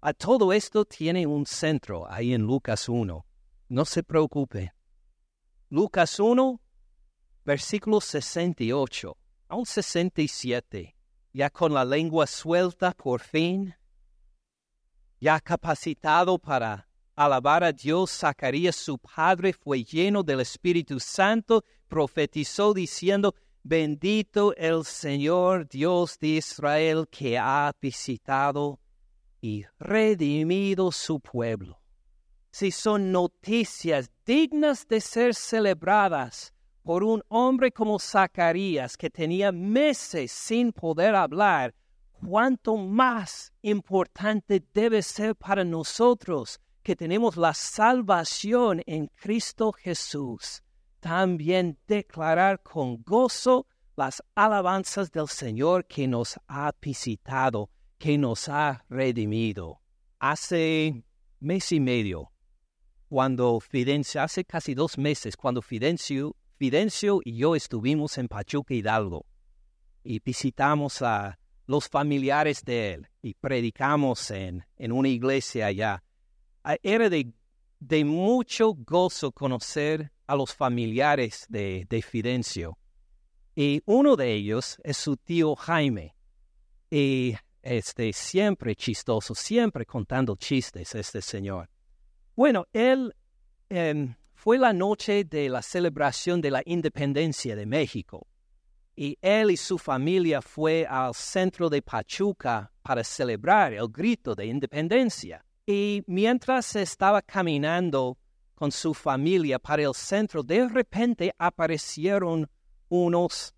A 0.00 0.12
todo 0.12 0.52
esto 0.52 0.84
tiene 0.84 1.24
un 1.24 1.46
centro 1.46 2.10
ahí 2.10 2.34
en 2.34 2.42
Lucas 2.42 2.88
1. 2.88 3.24
No 3.68 3.84
se 3.84 4.02
preocupe. 4.02 4.75
Lucas 5.68 6.20
1, 6.20 6.60
versículo 7.44 8.00
68 8.00 9.16
a 9.48 9.56
un 9.56 9.66
67 9.66 10.94
ya 11.32 11.50
con 11.50 11.74
la 11.74 11.84
lengua 11.84 12.26
suelta 12.26 12.92
por 12.92 13.20
fin, 13.20 13.74
ya 15.20 15.40
capacitado 15.40 16.38
para 16.38 16.88
alabar 17.16 17.64
a 17.64 17.72
Dios, 17.72 18.10
Zacarías 18.10 18.76
su 18.76 18.96
padre 18.96 19.52
fue 19.52 19.82
lleno 19.82 20.22
del 20.22 20.40
Espíritu 20.40 21.00
Santo, 21.00 21.64
profetizó 21.88 22.72
diciendo, 22.72 23.34
bendito 23.64 24.54
el 24.56 24.84
Señor 24.84 25.68
Dios 25.68 26.16
de 26.20 26.28
Israel 26.28 27.08
que 27.10 27.36
ha 27.36 27.72
visitado 27.82 28.78
y 29.40 29.64
redimido 29.80 30.92
su 30.92 31.18
pueblo. 31.18 31.80
Si 32.58 32.70
son 32.70 33.12
noticias 33.12 34.10
dignas 34.24 34.88
de 34.88 35.02
ser 35.02 35.34
celebradas, 35.34 36.54
por 36.82 37.04
un 37.04 37.22
hombre 37.28 37.70
como 37.70 37.98
Zacarías 37.98 38.96
que 38.96 39.10
tenía 39.10 39.52
meses 39.52 40.32
sin 40.32 40.72
poder 40.72 41.14
hablar, 41.14 41.74
cuánto 42.12 42.78
más 42.78 43.52
importante 43.60 44.64
debe 44.72 45.02
ser 45.02 45.36
para 45.36 45.64
nosotros 45.64 46.58
que 46.82 46.96
tenemos 46.96 47.36
la 47.36 47.52
salvación 47.52 48.80
en 48.86 49.08
Cristo 49.08 49.72
Jesús. 49.72 50.62
También 51.00 51.78
declarar 51.86 52.62
con 52.62 53.02
gozo 53.02 53.66
las 53.96 54.22
alabanzas 54.34 55.12
del 55.12 55.28
Señor 55.28 55.84
que 55.86 56.08
nos 56.08 56.40
ha 56.48 56.72
visitado, 56.80 57.68
que 57.98 58.16
nos 58.16 58.48
ha 58.48 58.82
redimido. 58.88 59.82
Hace 60.18 61.04
mes 61.38 61.70
y 61.72 61.80
medio, 61.80 62.32
cuando 63.08 63.60
Fidencio, 63.60 64.22
hace 64.22 64.44
casi 64.44 64.74
dos 64.74 64.98
meses, 64.98 65.36
cuando 65.36 65.62
Fidencio 65.62 66.36
Fidencio 66.58 67.20
y 67.22 67.36
yo 67.36 67.54
estuvimos 67.54 68.16
en 68.16 68.28
Pachuca 68.28 68.72
Hidalgo. 68.72 69.26
y 70.02 70.20
visitamos 70.20 71.02
a 71.02 71.38
los 71.66 71.88
familiares 71.88 72.64
de 72.64 72.94
él 72.94 73.08
y 73.22 73.34
predicamos 73.34 74.30
en, 74.30 74.64
en 74.76 74.92
una 74.92 75.08
iglesia 75.08 75.66
allá. 75.66 76.04
Era 76.82 77.10
de, 77.10 77.32
de 77.80 78.04
mucho 78.04 78.72
gozo 78.72 79.32
conocer 79.32 80.12
a 80.26 80.36
los 80.36 80.54
familiares 80.54 81.44
de, 81.48 81.86
de 81.90 82.02
Fidencio. 82.02 82.78
Y 83.54 83.82
uno 83.84 84.16
de 84.16 84.32
ellos 84.32 84.78
es 84.84 84.96
su 84.96 85.16
tío 85.16 85.56
Jaime. 85.56 86.14
Y 86.88 87.34
este, 87.62 88.12
siempre 88.12 88.76
chistoso, 88.76 89.34
siempre 89.34 89.84
contando 89.84 90.36
chistes 90.36 90.94
este 90.94 91.20
señor. 91.20 91.68
Bueno, 92.36 92.66
él 92.74 93.14
em, 93.70 94.14
fue 94.34 94.58
la 94.58 94.74
noche 94.74 95.24
de 95.24 95.48
la 95.48 95.62
celebración 95.62 96.42
de 96.42 96.50
la 96.50 96.62
independencia 96.66 97.56
de 97.56 97.64
México 97.64 98.26
y 98.94 99.16
él 99.22 99.50
y 99.50 99.56
su 99.56 99.78
familia 99.78 100.42
fue 100.42 100.86
al 100.86 101.14
centro 101.14 101.70
de 101.70 101.80
Pachuca 101.80 102.70
para 102.82 103.02
celebrar 103.02 103.72
el 103.72 103.88
grito 103.88 104.34
de 104.34 104.46
independencia. 104.46 105.44
Y 105.66 106.02
mientras 106.06 106.76
estaba 106.76 107.22
caminando 107.22 108.18
con 108.54 108.70
su 108.70 108.92
familia 108.92 109.58
para 109.58 109.84
el 109.84 109.94
centro, 109.94 110.42
de 110.42 110.68
repente 110.68 111.34
aparecieron 111.38 112.48
unos, 112.90 113.54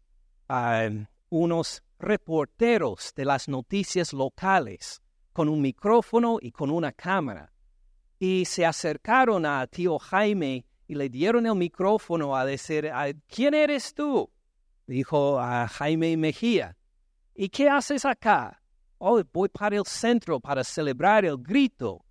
unos 1.29 1.83
reporteros 1.99 3.13
de 3.17 3.25
las 3.25 3.49
noticias 3.49 4.13
locales 4.13 5.03
con 5.33 5.49
un 5.49 5.61
micrófono 5.61 6.39
y 6.41 6.53
con 6.53 6.71
una 6.71 6.93
cámara. 6.93 7.53
Y 8.19 8.45
se 8.45 8.67
acercaron 8.67 9.47
a 9.47 9.67
tío 9.67 9.99
Jaime 9.99 10.65
y 10.87 10.95
le 10.95 11.09
dieron 11.09 11.47
el 11.47 11.55
micrófono 11.55 12.37
a 12.37 12.45
decir, 12.45 12.91
¿quién 13.29 13.55
eres 13.55 13.95
tú? 13.95 14.31
dijo 14.87 15.39
a 15.39 15.69
Jaime 15.69 16.17
Mejía. 16.17 16.77
¿Y 17.35 17.49
qué 17.51 17.69
haces 17.69 18.05
acá? 18.05 18.61
Oh, 18.99 19.23
voy 19.33 19.49
para 19.49 19.77
el 19.77 19.85
centro 19.85 20.41
para 20.41 20.65
celebrar 20.65 21.25
el 21.25 21.37
grito. 21.39 22.05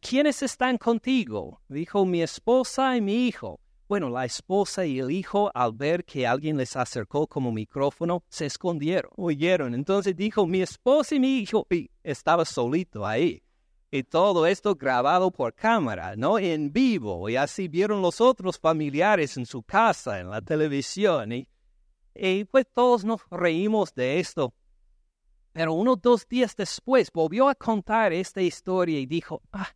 ¿Quiénes 0.00 0.42
están 0.42 0.76
contigo? 0.78 1.60
Dijo 1.68 2.04
mi 2.04 2.22
esposa 2.22 2.96
y 2.96 3.00
mi 3.00 3.28
hijo. 3.28 3.60
Bueno, 3.88 4.10
la 4.10 4.24
esposa 4.24 4.84
y 4.84 4.98
el 4.98 5.10
hijo, 5.10 5.50
al 5.54 5.72
ver 5.72 6.04
que 6.04 6.26
alguien 6.26 6.56
les 6.56 6.76
acercó 6.76 7.26
como 7.26 7.52
micrófono, 7.52 8.24
se 8.28 8.46
escondieron, 8.46 9.12
oyeron. 9.16 9.74
Entonces 9.74 10.16
dijo, 10.16 10.46
mi 10.46 10.60
esposa 10.60 11.14
y 11.14 11.20
mi 11.20 11.38
hijo, 11.38 11.66
y 11.70 11.88
estaba 12.02 12.44
solito 12.44 13.06
ahí. 13.06 13.42
Y 13.90 14.02
todo 14.02 14.46
esto 14.46 14.74
grabado 14.74 15.30
por 15.30 15.54
cámara, 15.54 16.14
¿no? 16.14 16.38
En 16.38 16.72
vivo. 16.72 17.28
Y 17.28 17.36
así 17.36 17.68
vieron 17.68 18.02
los 18.02 18.20
otros 18.20 18.58
familiares 18.58 19.36
en 19.38 19.46
su 19.46 19.62
casa, 19.62 20.20
en 20.20 20.28
la 20.28 20.42
televisión. 20.42 21.32
Y 22.14 22.44
pues 22.44 22.66
todos 22.74 23.04
nos 23.04 23.22
reímos 23.30 23.94
de 23.94 24.20
esto. 24.20 24.52
Pero 25.52 25.72
unos 25.72 26.00
dos 26.02 26.28
días 26.28 26.54
después 26.54 27.10
volvió 27.10 27.48
a 27.48 27.54
contar 27.54 28.12
esta 28.12 28.42
historia 28.42 28.98
y 29.00 29.06
dijo, 29.06 29.42
ah, 29.52 29.68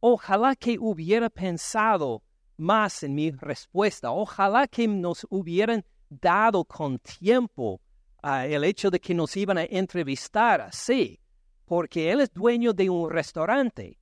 ojalá 0.00 0.54
que 0.54 0.78
hubiera 0.78 1.28
pensado 1.28 2.22
más 2.56 3.02
en 3.02 3.14
mi 3.14 3.32
respuesta, 3.32 4.12
ojalá 4.12 4.66
que 4.66 4.86
nos 4.86 5.26
hubieran 5.28 5.84
dado 6.08 6.64
con 6.64 6.98
tiempo 6.98 7.80
ah, 8.22 8.46
el 8.46 8.64
hecho 8.64 8.90
de 8.90 9.00
que 9.00 9.14
nos 9.14 9.36
iban 9.36 9.58
a 9.58 9.64
entrevistar 9.64 10.60
así, 10.60 11.20
porque 11.66 12.10
él 12.10 12.20
es 12.20 12.32
dueño 12.32 12.72
de 12.72 12.88
un 12.88 13.10
restaurante. 13.10 13.98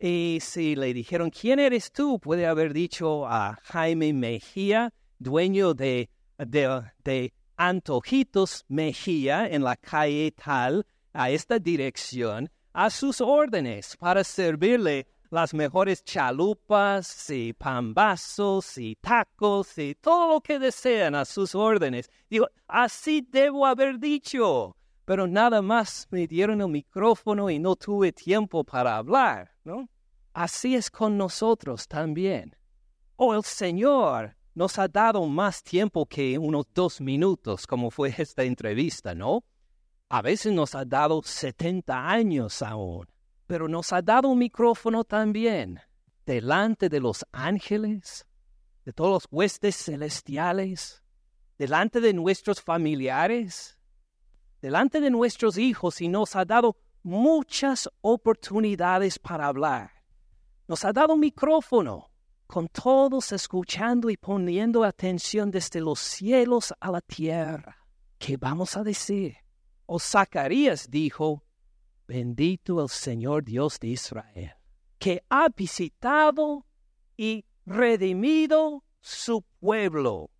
Y 0.00 0.38
si 0.40 0.76
le 0.76 0.94
dijeron, 0.94 1.30
¿quién 1.30 1.58
eres 1.58 1.90
tú? 1.90 2.20
Puede 2.20 2.46
haber 2.46 2.72
dicho 2.72 3.26
a 3.26 3.58
Jaime 3.64 4.12
Mejía, 4.12 4.92
dueño 5.18 5.74
de 5.74 6.08
de, 6.38 7.32
Antojitos 7.56 8.64
Mejía 8.68 9.48
en 9.48 9.64
la 9.64 9.76
calle 9.76 10.32
tal, 10.32 10.86
a 11.12 11.30
esta 11.30 11.58
dirección, 11.58 12.48
a 12.72 12.90
sus 12.90 13.20
órdenes 13.20 13.96
para 13.96 14.22
servirle 14.22 15.08
las 15.30 15.52
mejores 15.52 16.04
chalupas 16.04 17.28
y 17.30 17.52
pambazos 17.52 18.78
y 18.78 18.94
tacos 18.94 19.76
y 19.76 19.96
todo 19.96 20.34
lo 20.34 20.40
que 20.40 20.60
desean 20.60 21.16
a 21.16 21.24
sus 21.24 21.54
órdenes. 21.54 22.08
Digo, 22.30 22.48
así 22.68 23.26
debo 23.28 23.66
haber 23.66 23.98
dicho, 23.98 24.76
pero 25.08 25.26
nada 25.26 25.62
más 25.62 26.06
me 26.10 26.26
dieron 26.26 26.60
el 26.60 26.68
micrófono 26.68 27.48
y 27.48 27.58
no 27.58 27.76
tuve 27.76 28.12
tiempo 28.12 28.62
para 28.62 28.98
hablar, 28.98 29.54
¿no? 29.64 29.88
Así 30.34 30.74
es 30.74 30.90
con 30.90 31.16
nosotros 31.16 31.88
también. 31.88 32.54
Oh, 33.16 33.34
el 33.34 33.42
Señor 33.42 34.36
nos 34.52 34.78
ha 34.78 34.86
dado 34.86 35.24
más 35.24 35.62
tiempo 35.62 36.04
que 36.04 36.36
unos 36.36 36.66
dos 36.74 37.00
minutos, 37.00 37.66
como 37.66 37.90
fue 37.90 38.14
esta 38.18 38.42
entrevista, 38.42 39.14
¿no? 39.14 39.44
A 40.10 40.20
veces 40.20 40.52
nos 40.52 40.74
ha 40.74 40.84
dado 40.84 41.22
70 41.22 42.06
años 42.06 42.60
aún, 42.60 43.06
pero 43.46 43.66
nos 43.66 43.94
ha 43.94 44.02
dado 44.02 44.28
un 44.28 44.38
micrófono 44.38 45.04
también, 45.04 45.80
delante 46.26 46.90
de 46.90 47.00
los 47.00 47.24
ángeles, 47.32 48.26
de 48.84 48.92
todos 48.92 49.10
los 49.10 49.26
huestes 49.30 49.74
celestiales, 49.74 51.02
delante 51.56 51.98
de 52.02 52.12
nuestros 52.12 52.60
familiares, 52.60 53.77
delante 54.60 55.00
de 55.00 55.10
nuestros 55.10 55.58
hijos 55.58 56.00
y 56.00 56.08
nos 56.08 56.36
ha 56.36 56.44
dado 56.44 56.76
muchas 57.02 57.88
oportunidades 58.00 59.18
para 59.18 59.46
hablar. 59.46 59.90
Nos 60.66 60.84
ha 60.84 60.92
dado 60.92 61.14
un 61.14 61.20
micrófono 61.20 62.10
con 62.46 62.68
todos 62.68 63.32
escuchando 63.32 64.10
y 64.10 64.16
poniendo 64.16 64.84
atención 64.84 65.50
desde 65.50 65.80
los 65.80 65.98
cielos 65.98 66.72
a 66.80 66.90
la 66.90 67.00
tierra. 67.00 67.76
¿Qué 68.18 68.36
vamos 68.36 68.76
a 68.76 68.82
decir? 68.82 69.36
O 69.86 69.98
Zacarías 69.98 70.90
dijo, 70.90 71.44
bendito 72.06 72.82
el 72.82 72.88
Señor 72.88 73.44
Dios 73.44 73.78
de 73.78 73.88
Israel, 73.88 74.52
que 74.98 75.22
ha 75.28 75.48
visitado 75.54 76.66
y 77.16 77.44
redimido 77.64 78.82
su 79.00 79.42
pueblo. 79.60 80.30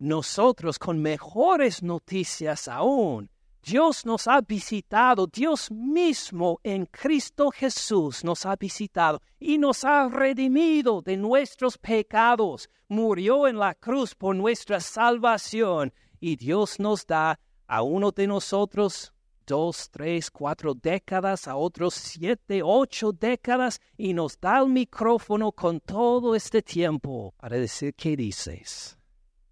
Nosotros 0.00 0.78
con 0.78 1.02
mejores 1.02 1.82
noticias 1.82 2.68
aún 2.68 3.28
Dios 3.62 4.06
nos 4.06 4.26
ha 4.26 4.40
visitado, 4.40 5.26
Dios 5.26 5.70
mismo 5.70 6.58
en 6.62 6.86
Cristo 6.86 7.50
Jesús 7.50 8.24
nos 8.24 8.46
ha 8.46 8.56
visitado 8.56 9.20
y 9.38 9.58
nos 9.58 9.84
ha 9.84 10.08
redimido 10.08 11.02
de 11.02 11.18
nuestros 11.18 11.76
pecados, 11.76 12.70
murió 12.88 13.46
en 13.46 13.58
la 13.58 13.74
cruz 13.74 14.14
por 14.14 14.34
nuestra 14.34 14.80
salvación 14.80 15.92
y 16.18 16.36
Dios 16.36 16.80
nos 16.80 17.06
da 17.06 17.38
a 17.66 17.82
uno 17.82 18.10
de 18.10 18.26
nosotros 18.26 19.12
dos, 19.46 19.90
tres, 19.90 20.30
cuatro 20.30 20.72
décadas, 20.72 21.46
a 21.46 21.56
otros 21.56 21.92
siete, 21.92 22.62
ocho 22.64 23.12
décadas 23.12 23.78
y 23.98 24.14
nos 24.14 24.40
da 24.40 24.60
el 24.60 24.68
micrófono 24.68 25.52
con 25.52 25.80
todo 25.80 26.34
este 26.34 26.62
tiempo 26.62 27.34
para 27.36 27.58
decir 27.58 27.92
qué 27.94 28.16
dices. 28.16 28.96